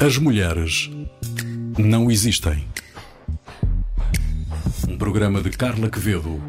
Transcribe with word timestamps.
As 0.00 0.16
mulheres 0.16 0.88
não 1.76 2.08
existem. 2.08 2.68
Um 4.88 4.96
programa 4.96 5.42
de 5.42 5.50
Carla 5.50 5.90
Quevedo 5.90 6.40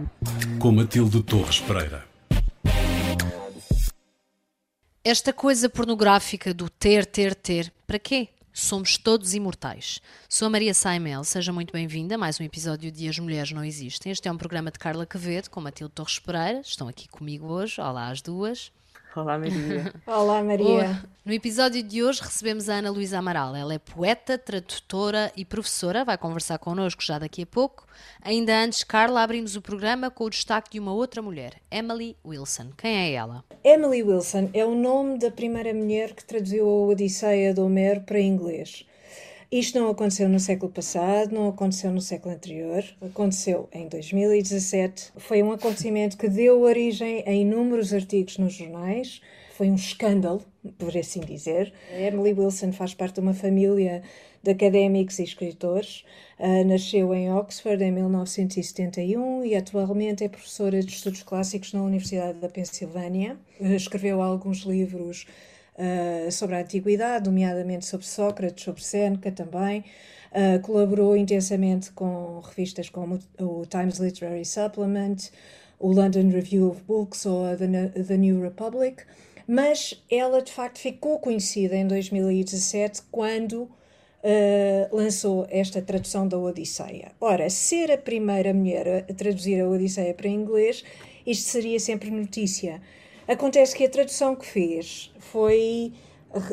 com 0.59 0.71
Matilde 0.71 1.23
Torres 1.23 1.59
Pereira. 1.59 2.05
Esta 5.03 5.33
coisa 5.33 5.67
pornográfica 5.67 6.53
do 6.53 6.69
ter, 6.69 7.07
ter, 7.07 7.33
ter, 7.33 7.73
para 7.87 7.97
quê? 7.97 8.27
Somos 8.53 8.99
todos 8.99 9.33
imortais. 9.33 9.99
Sou 10.29 10.45
a 10.45 10.49
Maria 10.51 10.75
Saimel, 10.75 11.23
seja 11.23 11.51
muito 11.51 11.73
bem-vinda 11.73 12.13
a 12.13 12.17
mais 12.19 12.39
um 12.39 12.43
episódio 12.43 12.91
de 12.91 13.09
As 13.09 13.17
Mulheres 13.17 13.51
Não 13.51 13.65
Existem. 13.65 14.11
Este 14.11 14.27
é 14.27 14.31
um 14.31 14.37
programa 14.37 14.69
de 14.69 14.77
Carla 14.77 15.07
Quevedo 15.07 15.49
com 15.49 15.59
Matilde 15.59 15.93
Torres 15.95 16.19
Pereira. 16.19 16.61
Estão 16.61 16.87
aqui 16.87 17.07
comigo 17.07 17.47
hoje. 17.47 17.81
Olá 17.81 18.09
às 18.09 18.21
duas. 18.21 18.71
Olá, 19.15 19.39
Maria. 19.39 19.93
Olá, 20.05 20.43
Maria. 20.43 21.01
No 21.25 21.33
episódio 21.33 21.81
de 21.81 22.03
hoje 22.03 22.21
recebemos 22.21 22.69
a 22.69 22.75
Ana 22.75 22.91
Luísa 22.91 23.17
Amaral. 23.17 23.55
Ela 23.55 23.73
é 23.73 23.79
poeta, 23.79 24.37
tradutora 24.37 25.31
e 25.35 25.43
professora. 25.43 26.05
Vai 26.05 26.15
conversar 26.15 26.59
connosco 26.59 27.03
já 27.03 27.17
daqui 27.17 27.41
a 27.41 27.45
pouco. 27.45 27.87
Ainda 28.21 28.55
antes, 28.55 28.83
Carla, 28.83 29.23
abrimos 29.23 29.55
o 29.55 29.61
programa 29.61 30.11
com 30.11 30.25
o 30.25 30.29
destaque 30.29 30.71
de 30.71 30.79
uma 30.79 30.93
outra 30.93 31.23
mulher, 31.23 31.55
Emily 31.71 32.15
Wilson. 32.23 32.69
Quem 32.77 32.95
é 32.95 33.13
ela? 33.13 33.43
Emily 33.63 34.03
Wilson 34.03 34.51
é 34.53 34.63
o 34.63 34.75
nome 34.75 35.17
da 35.17 35.31
primeira 35.31 35.73
mulher 35.73 36.13
que 36.13 36.23
traduziu 36.23 36.67
a 36.67 36.87
Odisseia 36.87 37.51
de 37.51 37.59
Homero 37.59 38.01
para 38.01 38.19
inglês. 38.19 38.85
Isto 39.51 39.79
não 39.79 39.89
aconteceu 39.89 40.29
no 40.29 40.39
século 40.39 40.71
passado, 40.71 41.33
não 41.33 41.49
aconteceu 41.49 41.91
no 41.91 41.99
século 41.99 42.35
anterior, 42.35 42.83
aconteceu 43.01 43.67
em 43.73 43.87
2017. 43.87 45.11
Foi 45.17 45.41
um 45.41 45.51
acontecimento 45.51 46.19
que 46.19 46.29
deu 46.29 46.61
origem 46.61 47.23
a 47.25 47.31
inúmeros 47.31 47.91
artigos 47.91 48.37
nos 48.37 48.53
jornais. 48.53 49.21
Foi 49.55 49.71
um 49.71 49.75
escândalo, 49.75 50.43
por 50.77 50.95
assim 50.95 51.21
dizer. 51.21 51.73
Emily 51.91 52.31
Wilson 52.33 52.71
faz 52.71 52.93
parte 52.93 53.15
de 53.15 53.21
uma 53.21 53.33
família 53.33 54.03
de 54.43 54.51
académicos 54.51 55.17
e 55.17 55.23
escritores. 55.23 56.05
Uh, 56.37 56.63
nasceu 56.65 57.11
em 57.15 57.33
Oxford 57.33 57.83
em 57.83 57.91
1971 57.91 59.43
e 59.45 59.55
atualmente 59.55 60.23
é 60.23 60.29
professora 60.29 60.79
de 60.79 60.91
estudos 60.93 61.23
clássicos 61.23 61.73
na 61.73 61.81
Universidade 61.81 62.37
da 62.37 62.49
Pensilvânia. 62.49 63.35
Escreveu 63.59 64.21
alguns 64.21 64.59
livros 64.59 65.25
uh, 65.79 66.31
sobre 66.31 66.57
a 66.57 66.59
antiguidade, 66.59 67.29
nomeadamente 67.29 67.85
sobre 67.85 68.05
Sócrates, 68.05 68.63
sobre 68.63 68.83
Seneca 68.83 69.31
também. 69.31 69.85
Uh, 70.31 70.59
colaborou 70.61 71.17
intensamente 71.17 71.91
com 71.91 72.39
revistas 72.41 72.89
como 72.89 73.17
o 73.39 73.65
Times 73.65 73.97
Literary 73.97 74.45
Supplement, 74.45 75.17
o 75.79 75.91
London 75.91 76.29
Review 76.29 76.69
of 76.69 76.83
Books 76.83 77.25
ou 77.25 77.45
a 77.45 77.55
The, 77.55 78.03
The 78.03 78.17
New 78.17 78.41
Republic, 78.41 79.03
mas 79.47 79.99
ela 80.11 80.41
de 80.43 80.51
facto 80.51 80.77
ficou 80.77 81.17
conhecida 81.17 81.75
em 81.75 81.87
2017 81.87 83.01
quando 83.09 83.63
uh, 83.63 84.95
lançou 84.95 85.47
esta 85.49 85.81
tradução 85.81 86.27
da 86.27 86.37
Odisseia. 86.37 87.11
Ora, 87.19 87.49
ser 87.49 87.91
a 87.91 87.97
primeira 87.97 88.53
mulher 88.53 89.05
a 89.09 89.13
traduzir 89.13 89.59
a 89.61 89.67
Odisseia 89.67 90.13
para 90.13 90.27
inglês, 90.27 90.83
isto 91.25 91.49
seria 91.49 91.79
sempre 91.79 92.11
notícia. 92.11 92.81
Acontece 93.29 93.75
que 93.75 93.83
a 93.85 93.89
tradução 93.89 94.35
que 94.35 94.43
fez 94.43 95.13
foi, 95.19 95.93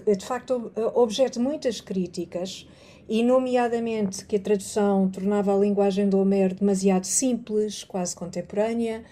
de 0.07 0.27
facto, 0.27 0.71
objeto 0.95 1.39
de 1.39 1.43
muitas 1.43 1.81
críticas, 1.81 2.69
e, 3.09 3.23
nomeadamente, 3.23 4.27
que 4.27 4.37
a 4.37 4.39
tradução 4.39 5.09
tornava 5.09 5.55
a 5.55 5.59
linguagem 5.59 6.07
do 6.07 6.19
Homero 6.19 6.55
demasiado 6.55 7.07
simples, 7.07 7.83
quase 7.83 8.15
contemporânea, 8.15 9.03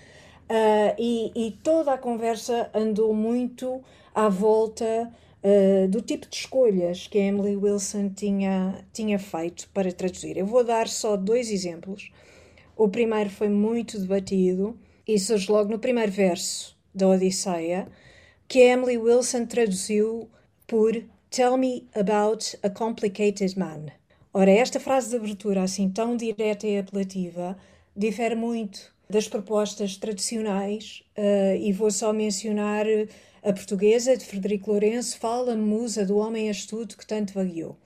uh, 0.42 0.95
e, 0.98 1.33
e, 1.35 1.53
toda 1.62 1.95
a 1.95 1.97
conversa 1.97 2.69
andou 2.75 3.15
muito 3.15 3.81
à 4.15 4.29
volta 4.29 5.11
uh, 5.42 5.89
do 5.89 6.03
tipo 6.03 6.29
de 6.29 6.37
escolhas 6.37 7.07
que 7.07 7.17
a 7.17 7.23
Emily 7.23 7.57
Wilson 7.57 8.11
tinha, 8.11 8.85
tinha 8.92 9.19
feito 9.19 9.70
para 9.73 9.91
traduzir. 9.91 10.37
Eu 10.37 10.45
vou 10.45 10.65
dar 10.65 10.87
só 10.87 11.17
dois 11.17 11.51
exemplos. 11.51 12.13
O 12.77 12.91
primeiro 12.91 13.30
foi 13.30 13.48
muito 13.48 13.98
debatido 13.98 14.79
e 15.08 15.19
surge 15.19 15.51
logo 15.51 15.70
no 15.70 15.79
primeiro 15.79 16.13
verso 16.13 16.73
da 16.94 17.08
Odisseia, 17.08 17.88
que 18.46 18.60
Emily 18.60 18.96
Wilson 18.96 19.46
traduziu 19.46 20.28
por 20.66 20.92
Tell 21.30 21.56
me 21.56 21.88
about 21.94 22.56
a 22.62 22.70
complicated 22.70 23.58
man. 23.58 23.86
Ora, 24.32 24.50
esta 24.50 24.78
frase 24.78 25.10
de 25.10 25.16
abertura, 25.16 25.62
assim 25.62 25.90
tão 25.90 26.16
direta 26.16 26.66
e 26.66 26.78
apelativa, 26.78 27.56
difere 27.96 28.34
muito 28.34 28.92
das 29.08 29.28
propostas 29.28 29.96
tradicionais, 29.96 31.02
uh, 31.16 31.56
e 31.56 31.72
vou 31.72 31.90
só 31.90 32.12
mencionar 32.12 32.86
a 33.42 33.52
portuguesa 33.52 34.16
de 34.16 34.24
Frederico 34.24 34.70
Lourenço, 34.70 35.18
Fala, 35.18 35.55
musa 35.55 36.06
do 36.06 36.16
homem 36.16 36.48
astuto 36.48 36.96
que 36.96 37.06
tanto 37.06 37.34
vagueou. 37.34 37.76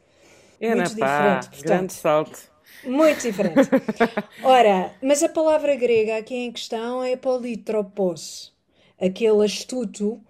É, 0.61 0.75
muito 0.75 0.97
pá, 0.97 1.39
diferente, 1.39 1.49
portanto, 1.49 1.67
grande 1.67 1.93
salto. 1.93 2.51
Muito 2.85 3.23
diferente. 3.23 3.69
Ora, 4.43 4.93
mas 5.03 5.23
a 5.23 5.29
palavra 5.29 5.75
grega 5.75 6.17
aqui 6.17 6.35
em 6.35 6.53
questão 6.53 7.03
é 7.03 7.17
politropos, 7.17 8.53
aquele 9.01 9.45
astuto 9.45 10.21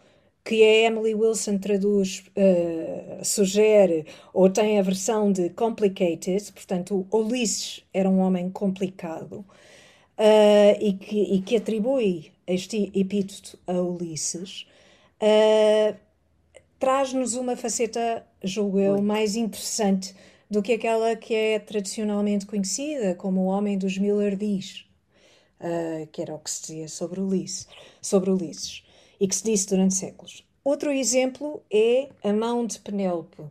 que 0.48 0.62
a 0.62 0.86
Emily 0.86 1.14
Wilson 1.14 1.58
traduz, 1.58 2.24
uh, 2.28 3.22
sugere 3.22 4.06
ou 4.32 4.48
tem 4.48 4.78
a 4.78 4.82
versão 4.82 5.30
de 5.30 5.50
complicated, 5.50 6.50
portanto, 6.52 7.06
Ulisses 7.12 7.84
era 7.92 8.08
um 8.08 8.18
homem 8.20 8.48
complicado 8.48 9.44
uh, 10.16 10.80
e, 10.80 10.94
que, 10.94 11.22
e, 11.34 11.42
que, 11.42 11.56
atribui 11.56 12.32
este 12.46 12.90
epíteto 12.94 13.58
a 13.66 13.74
Ulisses, 13.74 14.66
uh, 15.22 15.94
traz-nos 16.78 17.34
uma 17.34 17.54
faceta, 17.54 18.24
julgo 18.42 18.78
eu, 18.80 19.02
mais 19.02 19.36
interessante 19.36 20.14
do 20.50 20.62
que 20.62 20.72
aquela 20.72 21.14
que 21.14 21.34
é 21.34 21.58
tradicionalmente 21.58 22.46
conhecida 22.46 23.14
como 23.14 23.42
o 23.42 23.46
homem 23.46 23.76
dos 23.76 23.98
mil 23.98 24.18
ardis 24.18 24.87
uh, 25.60 26.06
que 26.08 26.22
era 26.22 26.34
o 26.34 26.38
que 26.38 26.50
se 26.50 26.62
dizia 26.62 26.88
sobre 26.88 27.20
Ulisses, 27.20 27.66
sobre 28.00 28.30
Ulisses 28.30 28.84
e 29.20 29.26
que 29.26 29.34
se 29.34 29.44
disse 29.44 29.68
durante 29.68 29.94
séculos. 29.94 30.44
Outro 30.64 30.90
exemplo 30.90 31.62
é 31.70 32.08
a 32.22 32.32
mão 32.32 32.66
de 32.66 32.78
Penélope, 32.80 33.42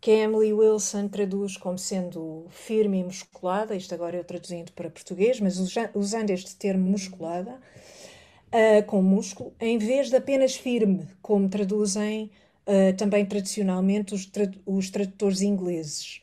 que 0.00 0.10
a 0.10 0.24
Emily 0.24 0.52
Wilson 0.52 1.08
traduz 1.08 1.56
como 1.56 1.78
sendo 1.78 2.46
firme 2.50 2.98
e 2.98 3.04
musculada, 3.04 3.74
isto 3.74 3.94
agora 3.94 4.16
eu 4.16 4.24
traduzindo 4.24 4.72
para 4.72 4.90
português, 4.90 5.40
mas 5.40 5.58
usando 5.94 6.30
este 6.30 6.56
termo 6.56 6.90
musculada, 6.90 7.52
uh, 7.52 8.84
com 8.86 9.00
músculo, 9.00 9.54
em 9.60 9.78
vez 9.78 10.10
de 10.10 10.16
apenas 10.16 10.56
firme, 10.56 11.06
como 11.22 11.48
traduzem 11.48 12.30
uh, 12.66 12.94
também 12.96 13.24
tradicionalmente 13.24 14.14
os, 14.14 14.26
tra 14.26 14.50
os 14.66 14.90
tradutores 14.90 15.40
ingleses, 15.40 16.20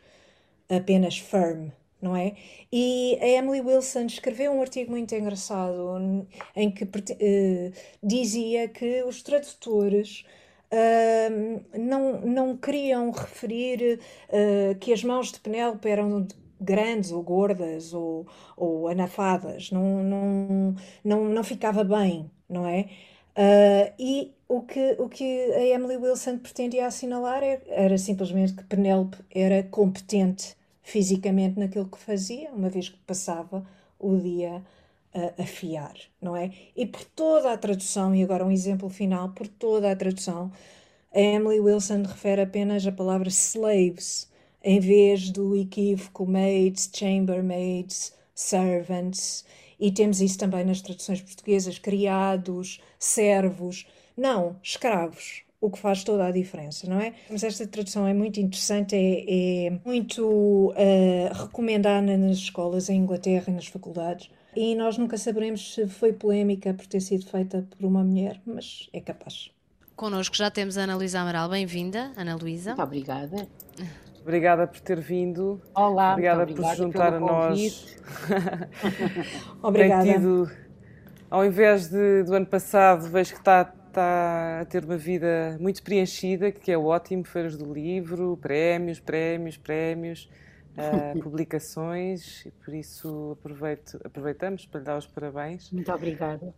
apenas 0.70 1.18
firm 1.18 1.70
não 2.02 2.16
é? 2.16 2.34
E 2.72 3.18
a 3.22 3.28
Emily 3.28 3.62
Wilson 3.62 4.06
escreveu 4.06 4.52
um 4.52 4.62
artigo 4.62 4.92
muito 4.92 5.14
engraçado 5.14 6.28
em 6.56 6.72
que 6.72 6.84
uh, 6.84 7.74
dizia 8.02 8.68
que 8.68 9.04
os 9.04 9.22
tradutores 9.22 10.26
uh, 10.72 11.62
não, 11.78 12.22
não 12.22 12.58
queriam 12.58 13.12
referir 13.12 14.00
uh, 14.30 14.76
que 14.80 14.94
as 14.94 15.04
mãos 15.04 15.32
de 15.32 15.40
Penélope 15.40 15.88
eram 15.88 16.28
grandes 16.60 17.12
ou 17.12 17.24
gordas 17.24 17.94
ou, 17.94 18.28
ou 18.56 18.88
anafadas, 18.88 19.72
não, 19.72 20.04
não, 20.04 20.76
não, 21.04 21.26
não 21.26 21.44
ficava 21.44 21.84
bem, 21.84 22.30
não 22.48 22.68
é? 22.68 22.88
Uh, 23.32 23.94
e 23.98 24.34
o 24.48 24.62
que, 24.62 24.96
o 25.00 25.08
que 25.08 25.24
a 25.54 25.66
Emily 25.66 25.96
Wilson 25.96 26.38
pretendia 26.38 26.86
assinalar 26.86 27.42
era, 27.42 27.62
era 27.68 27.98
simplesmente 27.98 28.54
que 28.54 28.64
Penélope 28.64 29.18
era 29.34 29.64
competente 29.64 30.56
fisicamente 30.92 31.58
naquilo 31.58 31.88
que 31.88 31.98
fazia, 31.98 32.52
uma 32.52 32.70
vez 32.70 32.90
que 32.90 32.98
passava 33.08 33.66
o 33.98 34.18
dia 34.18 34.62
a 35.14 35.42
afiar, 35.42 35.94
não 36.22 36.36
é? 36.36 36.52
E 36.76 36.86
por 36.86 37.04
toda 37.06 37.52
a 37.54 37.58
tradução, 37.58 38.14
e 38.14 38.22
agora 38.22 38.46
um 38.46 38.52
exemplo 38.52 38.90
final, 38.90 39.30
por 39.30 39.48
toda 39.48 39.90
a 39.90 39.96
tradução, 39.96 40.52
a 41.14 41.20
Emily 41.20 41.62
Wilson 41.62 42.04
refere 42.04 42.42
apenas 42.42 42.86
a 42.86 42.92
palavra 42.92 43.30
slaves, 43.30 44.30
em 44.62 44.80
vez 44.82 45.30
do 45.30 45.56
equívoco 45.56 46.26
maids, 46.26 46.90
chambermaids, 46.94 48.14
servants, 48.36 49.46
e 49.80 49.92
temos 49.92 50.20
isso 50.20 50.38
também 50.38 50.66
nas 50.66 50.82
traduções 50.82 51.22
portuguesas, 51.22 51.80
criados, 51.80 52.82
servos, 53.00 53.88
não, 54.16 54.58
escravos, 54.62 55.44
o 55.62 55.70
que 55.70 55.78
faz 55.78 56.04
toda 56.04 56.26
a 56.26 56.32
diferença, 56.32 56.90
não 56.90 57.00
é? 57.00 57.14
Mas 57.30 57.44
esta 57.44 57.68
tradução 57.68 58.08
é 58.08 58.14
muito 58.14 58.40
interessante, 58.40 58.96
é, 58.96 59.68
é 59.68 59.80
muito 59.86 60.72
uh, 60.72 61.44
recomendada 61.44 62.18
nas 62.18 62.38
escolas 62.38 62.90
em 62.90 62.98
Inglaterra 62.98 63.46
e 63.48 63.52
nas 63.52 63.68
faculdades. 63.68 64.32
E 64.56 64.76
nós 64.76 64.98
nunca 64.98 65.18
saberemos 65.18 65.76
se 65.76 65.88
foi 65.88 66.12
polémica 66.12 66.74
por 66.74 66.88
ter 66.88 67.00
sido 67.00 67.28
feita 67.28 67.66
por 67.70 67.86
uma 67.86 68.04
mulher, 68.04 68.42
mas 68.44 68.90
é 68.92 69.00
capaz. 69.00 69.52
Connosco 69.96 70.36
já 70.36 70.50
temos 70.50 70.80
a 70.80 70.82
Ana 70.82 70.96
Luísa 70.96 71.20
Amaral. 71.20 71.48
Bem-vinda, 71.48 72.12
Ana 72.18 72.36
Luísa. 72.36 72.72
Muito 72.72 72.84
obrigada. 72.84 73.48
Obrigada 74.20 74.68
por 74.68 74.80
ter 74.80 75.00
vindo. 75.00 75.62
Olá, 75.76 76.14
obrigada, 76.14 76.42
obrigada 76.42 76.68
por 76.68 76.76
se 76.76 76.78
juntar 76.78 77.14
a 77.14 77.20
nós. 77.20 77.98
obrigada. 79.62 80.04
Tem 80.04 80.14
tido, 80.14 80.52
ao 81.30 81.46
invés 81.46 81.88
de, 81.88 82.24
do 82.24 82.34
ano 82.34 82.48
passado, 82.48 83.08
vejo 83.10 83.34
que 83.34 83.40
está 83.40 83.74
está 83.92 84.62
a 84.62 84.66
ter 84.66 84.84
uma 84.84 84.98
vida 84.98 85.58
muito 85.60 85.84
preenchida, 85.84 86.52
que 86.52 86.72
é 86.72 86.78
ótimo, 86.78 87.24
feiras 87.24 87.58
do 87.58 87.72
livro, 87.72 88.38
prémios, 88.38 89.00
prémios, 89.00 89.58
prémios, 89.58 90.30
uh, 90.78 91.20
publicações, 91.22 92.46
e 92.46 92.52
por 92.52 92.74
isso 92.74 93.38
aproveito, 93.40 94.00
aproveitamos 94.04 94.66
para 94.66 94.80
lhe 94.80 94.86
dar 94.86 94.98
os 94.98 95.08
parabéns. 95.08 95.72
Muito 95.72 95.92
obrigada. 95.92 96.54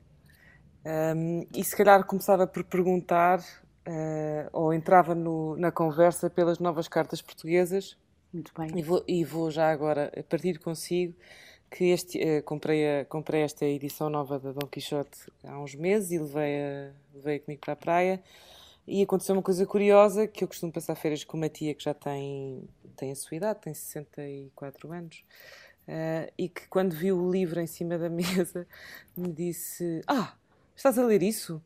Um, 0.86 1.48
e 1.56 1.64
se 1.64 1.76
calhar 1.76 2.04
começava 2.06 2.46
por 2.46 2.64
perguntar, 2.64 3.40
uh, 3.40 4.50
ou 4.52 4.74
entrava 4.74 5.16
no, 5.16 5.58
na 5.58 5.72
conversa 5.72 6.30
pelas 6.30 6.60
novas 6.60 6.88
cartas 6.88 7.22
portuguesas. 7.22 7.98
Muito 8.32 8.52
bem. 8.58 8.78
E 8.78 8.82
vou, 8.82 9.04
e 9.08 9.24
vou 9.24 9.50
já 9.52 9.72
agora 9.72 10.12
partir 10.30 10.60
consigo 10.60 11.16
que 11.74 11.86
este, 11.86 12.20
uh, 12.20 12.44
comprei, 12.44 13.00
a, 13.00 13.06
comprei 13.06 13.42
esta 13.42 13.66
edição 13.66 14.08
nova 14.08 14.40
da 14.40 14.52
Dom 14.52 14.68
Quixote 14.68 15.32
há 15.44 15.60
uns 15.60 15.74
meses 15.74 16.12
e 16.12 16.20
levei-a 16.20 16.92
levei 17.16 17.40
comigo 17.40 17.62
para 17.62 17.74
a 17.74 17.76
praia. 17.76 18.24
E 18.86 19.02
aconteceu 19.02 19.34
uma 19.34 19.42
coisa 19.42 19.66
curiosa, 19.66 20.28
que 20.28 20.44
eu 20.44 20.48
costumo 20.48 20.72
passar 20.72 20.94
férias 20.96 21.24
com 21.24 21.36
uma 21.36 21.50
tia 21.50 21.74
que 21.74 21.84
já 21.84 21.94
tem, 21.94 22.68
tem 22.96 23.12
a 23.12 23.16
sua 23.16 23.38
idade, 23.38 23.62
tem 23.62 23.74
64 23.74 24.92
anos, 24.92 25.24
uh, 25.88 26.32
e 26.38 26.48
que 26.50 26.68
quando 26.68 26.94
viu 26.94 27.18
o 27.18 27.32
livro 27.32 27.60
em 27.60 27.68
cima 27.68 27.98
da 27.98 28.10
mesa 28.10 28.68
me 29.18 29.32
disse: 29.32 30.02
Ah, 30.06 30.36
estás 30.76 31.00
a 31.00 31.06
ler 31.06 31.24
isso? 31.24 31.64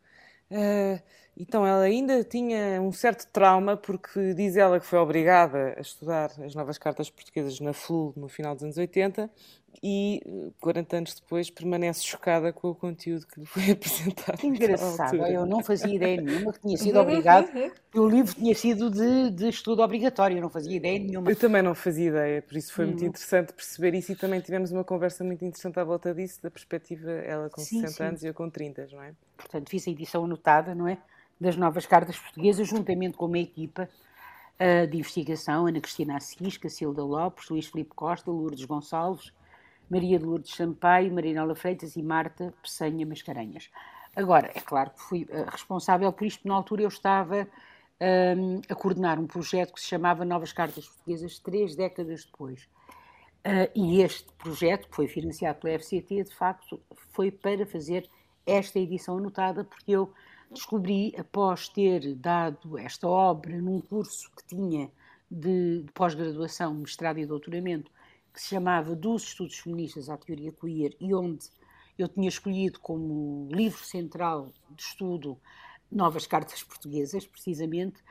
Uh, 0.49 1.01
então 1.39 1.65
ela 1.65 1.83
ainda 1.83 2.23
tinha 2.23 2.81
um 2.81 2.91
certo 2.91 3.27
trauma 3.27 3.77
porque 3.77 4.33
diz 4.33 4.57
ela 4.57 4.79
que 4.79 4.85
foi 4.85 4.97
obrigada 4.97 5.75
a 5.77 5.81
estudar 5.81 6.31
as 6.43 6.55
novas 6.55 6.79
cartas 6.79 7.09
portuguesas 7.11 7.59
na 7.59 7.73
FLU 7.73 8.11
no 8.17 8.27
final 8.27 8.55
dos 8.55 8.63
anos 8.63 8.77
80 8.77 9.29
e 9.83 10.51
40 10.59 10.97
anos 10.97 11.13
depois 11.13 11.49
permanece 11.49 12.03
chocada 12.03 12.51
com 12.51 12.69
o 12.69 12.75
conteúdo 12.75 13.27
que 13.27 13.39
lhe 13.39 13.45
foi 13.45 13.69
apresentado. 13.71 14.37
Que 14.37 14.47
engraçado, 14.47 15.15
eu 15.27 15.45
não 15.45 15.63
fazia 15.63 15.93
ideia 15.93 16.19
nenhuma 16.19 16.51
que 16.51 16.59
tinha 16.61 16.77
sido 16.77 16.97
obrigado, 16.99 17.51
que 17.91 17.99
o 17.99 18.09
livro 18.09 18.33
tinha 18.33 18.55
sido 18.55 18.89
de, 18.89 19.29
de 19.29 19.49
estudo 19.49 19.83
obrigatório, 19.83 20.37
eu 20.37 20.41
não 20.41 20.49
fazia 20.49 20.75
ideia 20.75 20.97
nenhuma. 20.97 21.29
Eu 21.29 21.35
também 21.35 21.61
não 21.61 21.75
fazia 21.75 22.09
ideia, 22.09 22.41
por 22.41 22.57
isso 22.57 22.73
foi 22.73 22.85
hum. 22.85 22.89
muito 22.89 23.05
interessante 23.05 23.53
perceber 23.53 23.93
isso 23.95 24.11
e 24.11 24.15
também 24.15 24.39
tivemos 24.39 24.71
uma 24.71 24.83
conversa 24.83 25.23
muito 25.23 25.45
interessante 25.45 25.79
à 25.79 25.83
volta 25.83 26.13
disso, 26.13 26.41
da 26.41 26.49
perspectiva, 26.49 27.11
ela 27.11 27.49
com 27.49 27.61
sim, 27.61 27.81
60 27.81 27.91
sim. 27.91 28.03
anos 28.03 28.23
e 28.23 28.27
eu 28.27 28.33
com 28.33 28.49
30, 28.49 28.87
não 28.91 29.03
é? 29.03 29.13
Portanto, 29.37 29.69
fiz 29.69 29.87
a 29.87 29.91
edição 29.91 30.25
anotada, 30.25 30.73
não 30.73 30.87
é? 30.87 30.97
Das 31.39 31.55
novas 31.55 31.85
cartas 31.85 32.17
portuguesas, 32.17 32.67
juntamente 32.67 33.17
com 33.17 33.25
uma 33.25 33.39
equipa 33.39 33.89
uh, 34.59 34.87
de 34.87 34.97
investigação, 34.97 35.67
Ana 35.67 35.79
Cristina 35.79 36.17
Assis, 36.17 36.57
Cacilda 36.57 37.03
Lopes, 37.03 37.49
Luís 37.49 37.67
Filipe 37.67 37.93
Costa, 37.95 38.31
Lourdes 38.31 38.65
Gonçalves, 38.65 39.31
Maria 39.89 40.19
de 40.19 40.25
Lourdes 40.25 40.53
Sampaio, 40.55 41.13
Marinela 41.13 41.55
Freitas 41.55 41.95
e 41.95 42.03
Marta 42.03 42.53
Peçanha 42.61 43.05
Mascarenhas. 43.05 43.69
Agora, 44.15 44.51
é 44.53 44.59
claro 44.59 44.91
que 44.91 45.01
fui 45.01 45.23
uh, 45.23 45.49
responsável 45.49 46.11
por 46.11 46.25
isto, 46.25 46.47
na 46.47 46.55
altura 46.55 46.81
eu 46.81 46.87
estava 46.87 47.47
um, 48.01 48.61
a 48.69 48.75
coordenar 48.75 49.19
um 49.19 49.27
projeto 49.27 49.73
que 49.73 49.81
se 49.81 49.87
chamava 49.87 50.25
Novas 50.25 50.53
Cartas 50.53 50.87
Portuguesas, 50.87 51.39
três 51.39 51.75
décadas 51.75 52.25
depois. 52.25 52.67
Uh, 53.45 53.69
e 53.75 54.01
este 54.01 54.31
projeto, 54.33 54.89
que 54.89 54.95
foi 54.95 55.07
financiado 55.07 55.59
pela 55.59 55.77
FCT, 55.79 56.23
de 56.23 56.35
facto, 56.35 56.81
foi 57.13 57.31
para 57.31 57.65
fazer 57.65 58.09
esta 58.45 58.79
edição 58.79 59.17
anotada, 59.17 59.63
porque 59.63 59.91
eu 59.91 60.13
descobri, 60.51 61.13
após 61.17 61.67
ter 61.69 62.15
dado 62.15 62.77
esta 62.77 63.07
obra 63.07 63.59
num 63.61 63.81
curso 63.81 64.31
que 64.35 64.55
tinha 64.55 64.91
de, 65.29 65.83
de 65.83 65.91
pós-graduação, 65.91 66.73
mestrado 66.73 67.19
e 67.19 67.25
doutoramento, 67.25 67.91
que 68.33 68.41
se 68.41 68.49
chamava 68.49 68.95
Dos 68.95 69.23
Estudos 69.23 69.57
Feministas 69.59 70.09
à 70.09 70.17
Teoria 70.17 70.51
Queer, 70.51 70.95
e 70.99 71.13
onde 71.13 71.49
eu 71.97 72.07
tinha 72.07 72.29
escolhido 72.29 72.79
como 72.79 73.49
livro 73.51 73.83
central 73.83 74.51
de 74.69 74.81
estudo 74.81 75.37
Novas 75.91 76.27
Cartas 76.27 76.63
Portuguesas, 76.63 77.25
precisamente, 77.25 78.03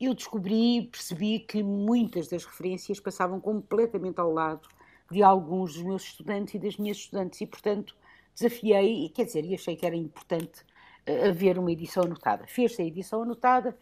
eu 0.00 0.14
descobri, 0.14 0.88
percebi 0.90 1.40
que 1.40 1.62
muitas 1.62 2.28
das 2.28 2.44
referências 2.44 3.00
passavam 3.00 3.40
completamente 3.40 4.20
ao 4.20 4.30
lado 4.30 4.68
de 5.10 5.22
alguns 5.22 5.74
dos 5.74 5.82
meus 5.82 6.02
estudantes 6.04 6.54
e 6.54 6.58
das 6.58 6.76
minhas 6.76 6.98
estudantes, 6.98 7.40
e, 7.40 7.46
portanto, 7.46 7.96
desafiei, 8.34 9.08
quer 9.10 9.24
dizer, 9.24 9.44
e 9.44 9.54
achei 9.54 9.76
que 9.76 9.86
era 9.86 9.96
importante 9.96 10.64
haver 11.06 11.58
uma 11.58 11.72
edição 11.72 12.04
anotada. 12.04 12.46
Fez-se 12.46 12.80
a 12.82 12.84
edição 12.84 13.22
anotada 13.22 13.76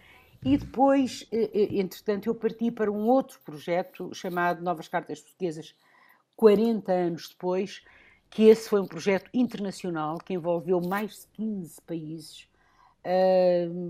e 0.44 0.56
depois, 0.56 1.26
eh, 1.30 1.50
eh, 1.52 1.80
entretanto, 1.80 2.28
eu 2.28 2.34
parti 2.34 2.70
para 2.70 2.90
um 2.90 3.08
outro 3.08 3.40
projeto 3.44 4.12
chamado 4.12 4.62
Novas 4.62 4.88
Cartas 4.88 5.20
Portuguesas, 5.20 5.74
40 6.36 6.92
anos 6.92 7.28
depois, 7.28 7.84
que 8.28 8.44
esse 8.44 8.68
foi 8.68 8.80
um 8.80 8.86
projeto 8.86 9.30
internacional 9.32 10.18
que 10.18 10.34
envolveu 10.34 10.80
mais 10.80 11.20
de 11.20 11.26
15 11.34 11.80
países, 11.82 12.48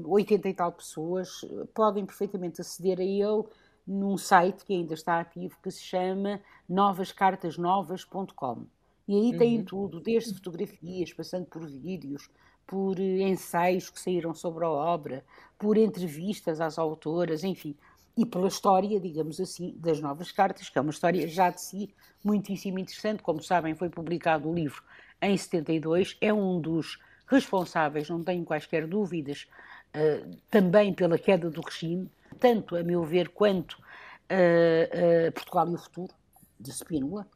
80 0.04 0.48
e 0.48 0.54
tal 0.54 0.72
pessoas, 0.72 1.44
podem 1.74 2.04
perfeitamente 2.04 2.60
aceder 2.60 2.98
a 2.98 3.02
ele 3.02 3.44
num 3.86 4.16
site 4.16 4.64
que 4.64 4.72
ainda 4.72 4.94
está 4.94 5.20
ativo, 5.20 5.56
que 5.62 5.70
se 5.70 5.82
chama 5.82 6.40
novascartasnovas.com. 6.68 8.66
E 9.06 9.14
aí 9.14 9.32
uhum. 9.32 9.38
tem 9.38 9.64
tudo, 9.64 10.00
desde 10.00 10.34
fotografias, 10.34 11.12
passando 11.12 11.46
por 11.46 11.66
vídeos, 11.66 12.28
por 12.66 12.98
ensaios 12.98 13.90
que 13.90 14.00
saíram 14.00 14.34
sobre 14.34 14.64
a 14.64 14.70
obra, 14.70 15.24
por 15.58 15.76
entrevistas 15.76 16.60
às 16.60 16.78
autoras, 16.78 17.44
enfim, 17.44 17.76
e 18.16 18.26
pela 18.26 18.48
história, 18.48 19.00
digamos 19.00 19.40
assim, 19.40 19.74
das 19.78 20.00
novas 20.00 20.30
cartas, 20.30 20.68
que 20.68 20.78
é 20.78 20.80
uma 20.80 20.90
história 20.90 21.26
já 21.26 21.50
de 21.50 21.60
si 21.60 21.94
muitíssimo 22.22 22.78
interessante. 22.78 23.22
Como 23.22 23.42
sabem, 23.42 23.74
foi 23.74 23.88
publicado 23.88 24.48
o 24.48 24.54
livro 24.54 24.82
em 25.20 25.36
72, 25.36 26.16
é 26.20 26.32
um 26.32 26.60
dos 26.60 26.98
responsáveis, 27.26 28.08
não 28.10 28.22
tenho 28.22 28.44
quaisquer 28.44 28.86
dúvidas, 28.86 29.46
uh, 29.96 30.36
também 30.50 30.92
pela 30.92 31.16
queda 31.16 31.48
do 31.48 31.60
regime, 31.60 32.10
tanto 32.38 32.76
a 32.76 32.82
meu 32.82 33.02
ver 33.04 33.28
quanto 33.30 33.74
uh, 33.74 35.28
uh, 35.28 35.32
Portugal 35.32 35.70
e 35.70 35.74
o 35.74 35.78
Futuro, 35.78 36.14
de 36.60 36.70
Spínola, 36.70 37.26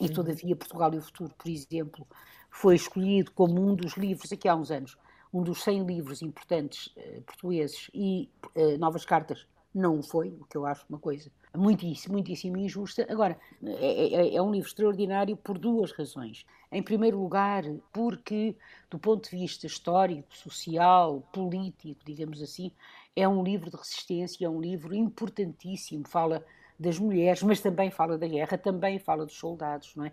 e 0.00 0.08
todavia 0.08 0.54
Portugal 0.54 0.92
e 0.92 0.98
o 0.98 1.02
Futuro, 1.02 1.32
por 1.38 1.48
exemplo, 1.48 2.06
foi 2.56 2.74
escolhido 2.74 3.30
como 3.32 3.60
um 3.60 3.74
dos 3.74 3.98
livros, 3.98 4.32
aqui 4.32 4.48
há 4.48 4.56
uns 4.56 4.70
anos, 4.70 4.96
um 5.32 5.42
dos 5.42 5.62
100 5.62 5.84
livros 5.84 6.22
importantes 6.22 6.86
uh, 6.96 7.20
portugueses 7.22 7.90
e 7.92 8.30
uh, 8.56 8.78
Novas 8.78 9.04
Cartas 9.04 9.46
não 9.74 10.02
foi, 10.02 10.28
o 10.40 10.46
que 10.46 10.56
eu 10.56 10.64
acho 10.64 10.86
uma 10.88 10.98
coisa 10.98 11.30
muitíssimo, 11.54 12.14
muitíssimo 12.14 12.56
injusta. 12.56 13.06
Agora, 13.10 13.38
é, 13.62 14.14
é, 14.14 14.34
é, 14.36 14.42
um 14.42 14.50
livro 14.50 14.68
extraordinário 14.68 15.36
por 15.36 15.58
duas 15.58 15.92
razões. 15.92 16.46
Em 16.72 16.82
primeiro 16.82 17.20
lugar, 17.20 17.62
porque, 17.92 18.56
do 18.90 18.98
ponto 18.98 19.28
de 19.28 19.36
vista 19.36 19.66
histórico, 19.66 20.34
social, 20.34 21.28
político, 21.34 22.00
digamos 22.06 22.40
assim, 22.40 22.72
é 23.14 23.28
um 23.28 23.42
livro 23.42 23.70
de 23.70 23.76
resistência, 23.76 24.46
é 24.46 24.48
um 24.48 24.62
livro 24.62 24.94
importantíssimo. 24.94 26.08
Fala 26.08 26.42
das 26.78 26.98
mulheres, 26.98 27.42
mas 27.42 27.60
também 27.60 27.90
fala 27.90 28.16
da 28.16 28.26
guerra, 28.26 28.56
também 28.56 28.98
fala 28.98 29.26
dos 29.26 29.36
soldados, 29.36 29.94
não 29.94 30.06
é? 30.06 30.12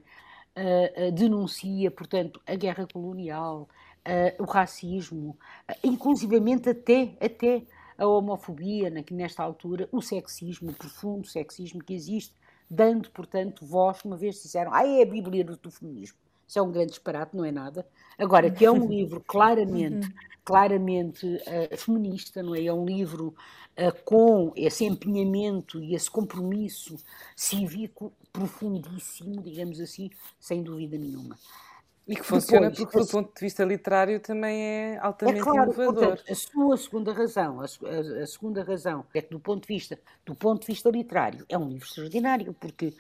Uh, 0.57 1.11
denuncia, 1.11 1.89
portanto, 1.91 2.41
a 2.45 2.55
guerra 2.55 2.87
colonial, 2.87 3.67
uh, 4.07 4.43
o 4.43 4.45
racismo, 4.45 5.37
inclusivamente 5.83 6.69
até, 6.69 7.15
até 7.19 7.63
a 7.97 8.07
homofobia, 8.07 8.89
na, 8.89 9.03
nesta 9.11 9.43
altura, 9.43 9.87
o 9.91 10.01
sexismo, 10.01 10.71
o 10.71 10.73
profundo 10.73 11.27
sexismo 11.27 11.83
que 11.83 11.93
existe, 11.93 12.35
dando, 12.69 13.09
portanto, 13.11 13.65
voz, 13.65 14.03
uma 14.03 14.17
vez 14.17 14.41
disseram, 14.41 14.73
ah, 14.73 14.85
é 14.85 15.03
a 15.03 15.05
Bíblia 15.05 15.43
do 15.43 15.71
feminismo. 15.71 16.17
Isso 16.47 16.59
é 16.59 16.61
um 16.61 16.71
grande 16.71 16.91
disparate, 16.91 17.35
não 17.35 17.45
é 17.45 17.51
nada. 17.51 17.85
Agora, 18.17 18.49
que 18.49 18.65
é 18.65 18.71
um 18.71 18.87
livro 18.87 19.21
claramente, 19.25 20.13
claramente 20.43 21.25
uh, 21.25 21.77
feminista, 21.77 22.43
não 22.43 22.55
é? 22.55 22.65
É 22.65 22.73
um 22.73 22.85
livro 22.85 23.35
uh, 23.77 24.03
com 24.03 24.51
esse 24.55 24.85
empenhamento 24.85 25.81
e 25.81 25.95
esse 25.95 26.09
compromisso 26.09 26.97
cívico 27.35 28.13
profundíssimo, 28.31 29.41
digamos 29.41 29.79
assim, 29.79 30.09
sem 30.39 30.63
dúvida 30.63 30.97
nenhuma. 30.97 31.37
E 32.05 32.15
que 32.15 32.23
funciona 32.23 32.69
Depois, 32.69 32.89
porque, 32.91 32.99
do 32.99 33.07
ponto 33.07 33.33
de 33.33 33.39
vista 33.39 33.63
literário, 33.63 34.19
também 34.19 34.61
é 34.61 34.99
altamente 34.99 35.39
é 35.39 35.43
claro, 35.43 35.71
inovador. 35.71 35.93
Portanto, 35.93 36.23
a 36.29 36.35
sua 36.35 36.77
segunda 36.77 37.13
razão, 37.13 37.61
a, 37.61 37.63
a, 37.63 38.23
a, 38.23 38.27
segunda 38.27 38.61
razão 38.61 39.05
é 39.13 39.21
que, 39.21 39.29
do 39.29 39.39
ponto 39.39 39.65
de 39.65 39.73
vista, 39.73 39.97
do 40.25 40.35
ponto 40.35 40.61
de 40.61 40.67
vista 40.67 40.89
literário, 40.89 41.45
é 41.47 41.57
um 41.57 41.69
livro 41.69 41.85
extraordinário, 41.85 42.53
porque 42.59 42.93